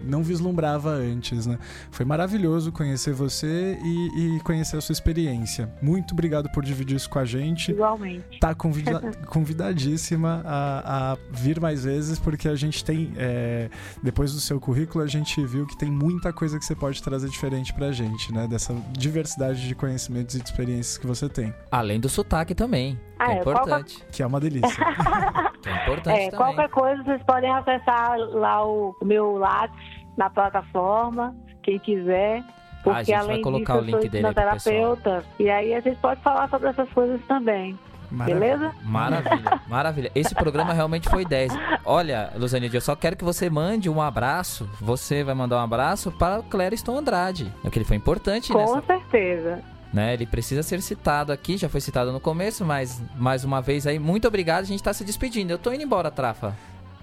[0.04, 1.58] não vislumbrava antes, né?
[1.92, 5.72] Foi maravilhoso conhecer você e, e conhecer a sua experiência.
[5.82, 7.72] Muito obrigado por dividir isso com a gente.
[7.72, 8.40] Igualmente.
[8.40, 13.70] Tá convida convidadíssima a, a, vir mais vezes, porque a gente tem, é,
[14.02, 17.30] depois do seu currículo, a gente viu que tem muita coisa que você pode trazer
[17.30, 18.48] diferente pra gente, né?
[18.48, 21.54] Dessa diversidade de conhecimentos e de experiências que você tem.
[21.72, 23.00] Além do sotaque também.
[23.24, 23.98] Ah, é, é importante.
[23.98, 24.12] Qualquer...
[24.12, 24.86] Que é uma delícia.
[25.62, 26.32] que é importante é, também.
[26.32, 29.78] Qualquer coisa, vocês podem acessar lá o, meu Lattes
[30.18, 32.44] na plataforma, quem quiser.
[32.84, 35.24] Porque ah, a gente além vai colocar disso, o link dele terapeuta.
[35.40, 37.80] E aí a gente pode falar sobre essas coisas também.
[38.12, 38.40] Maravilha.
[38.40, 38.76] Beleza?
[38.84, 40.12] Maravilha, maravilha.
[40.14, 41.52] Esse programa realmente foi 10.
[41.84, 44.70] Olha, Luzanide, eu só quero que você mande um abraço.
[44.80, 47.52] Você vai mandar um abraço para o Clériston Andrade.
[47.62, 48.82] Porque ele foi importante Com nessa.
[48.82, 49.73] Com certeza.
[49.94, 50.14] Né?
[50.14, 54.00] Ele precisa ser citado aqui, já foi citado no começo, mas mais uma vez aí,
[54.00, 55.52] muito obrigado, a gente está se despedindo.
[55.52, 56.56] Eu tô indo embora, Trafa.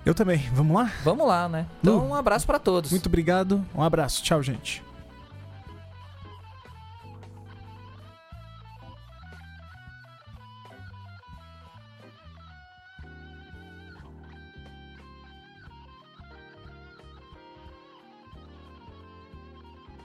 [0.04, 0.38] Eu também.
[0.52, 0.90] Vamos lá?
[1.04, 1.66] Vamos lá, né?
[1.80, 2.90] Então, Lu, um abraço para todos.
[2.90, 3.64] Muito obrigado.
[3.74, 4.22] Um abraço.
[4.22, 4.82] Tchau, gente.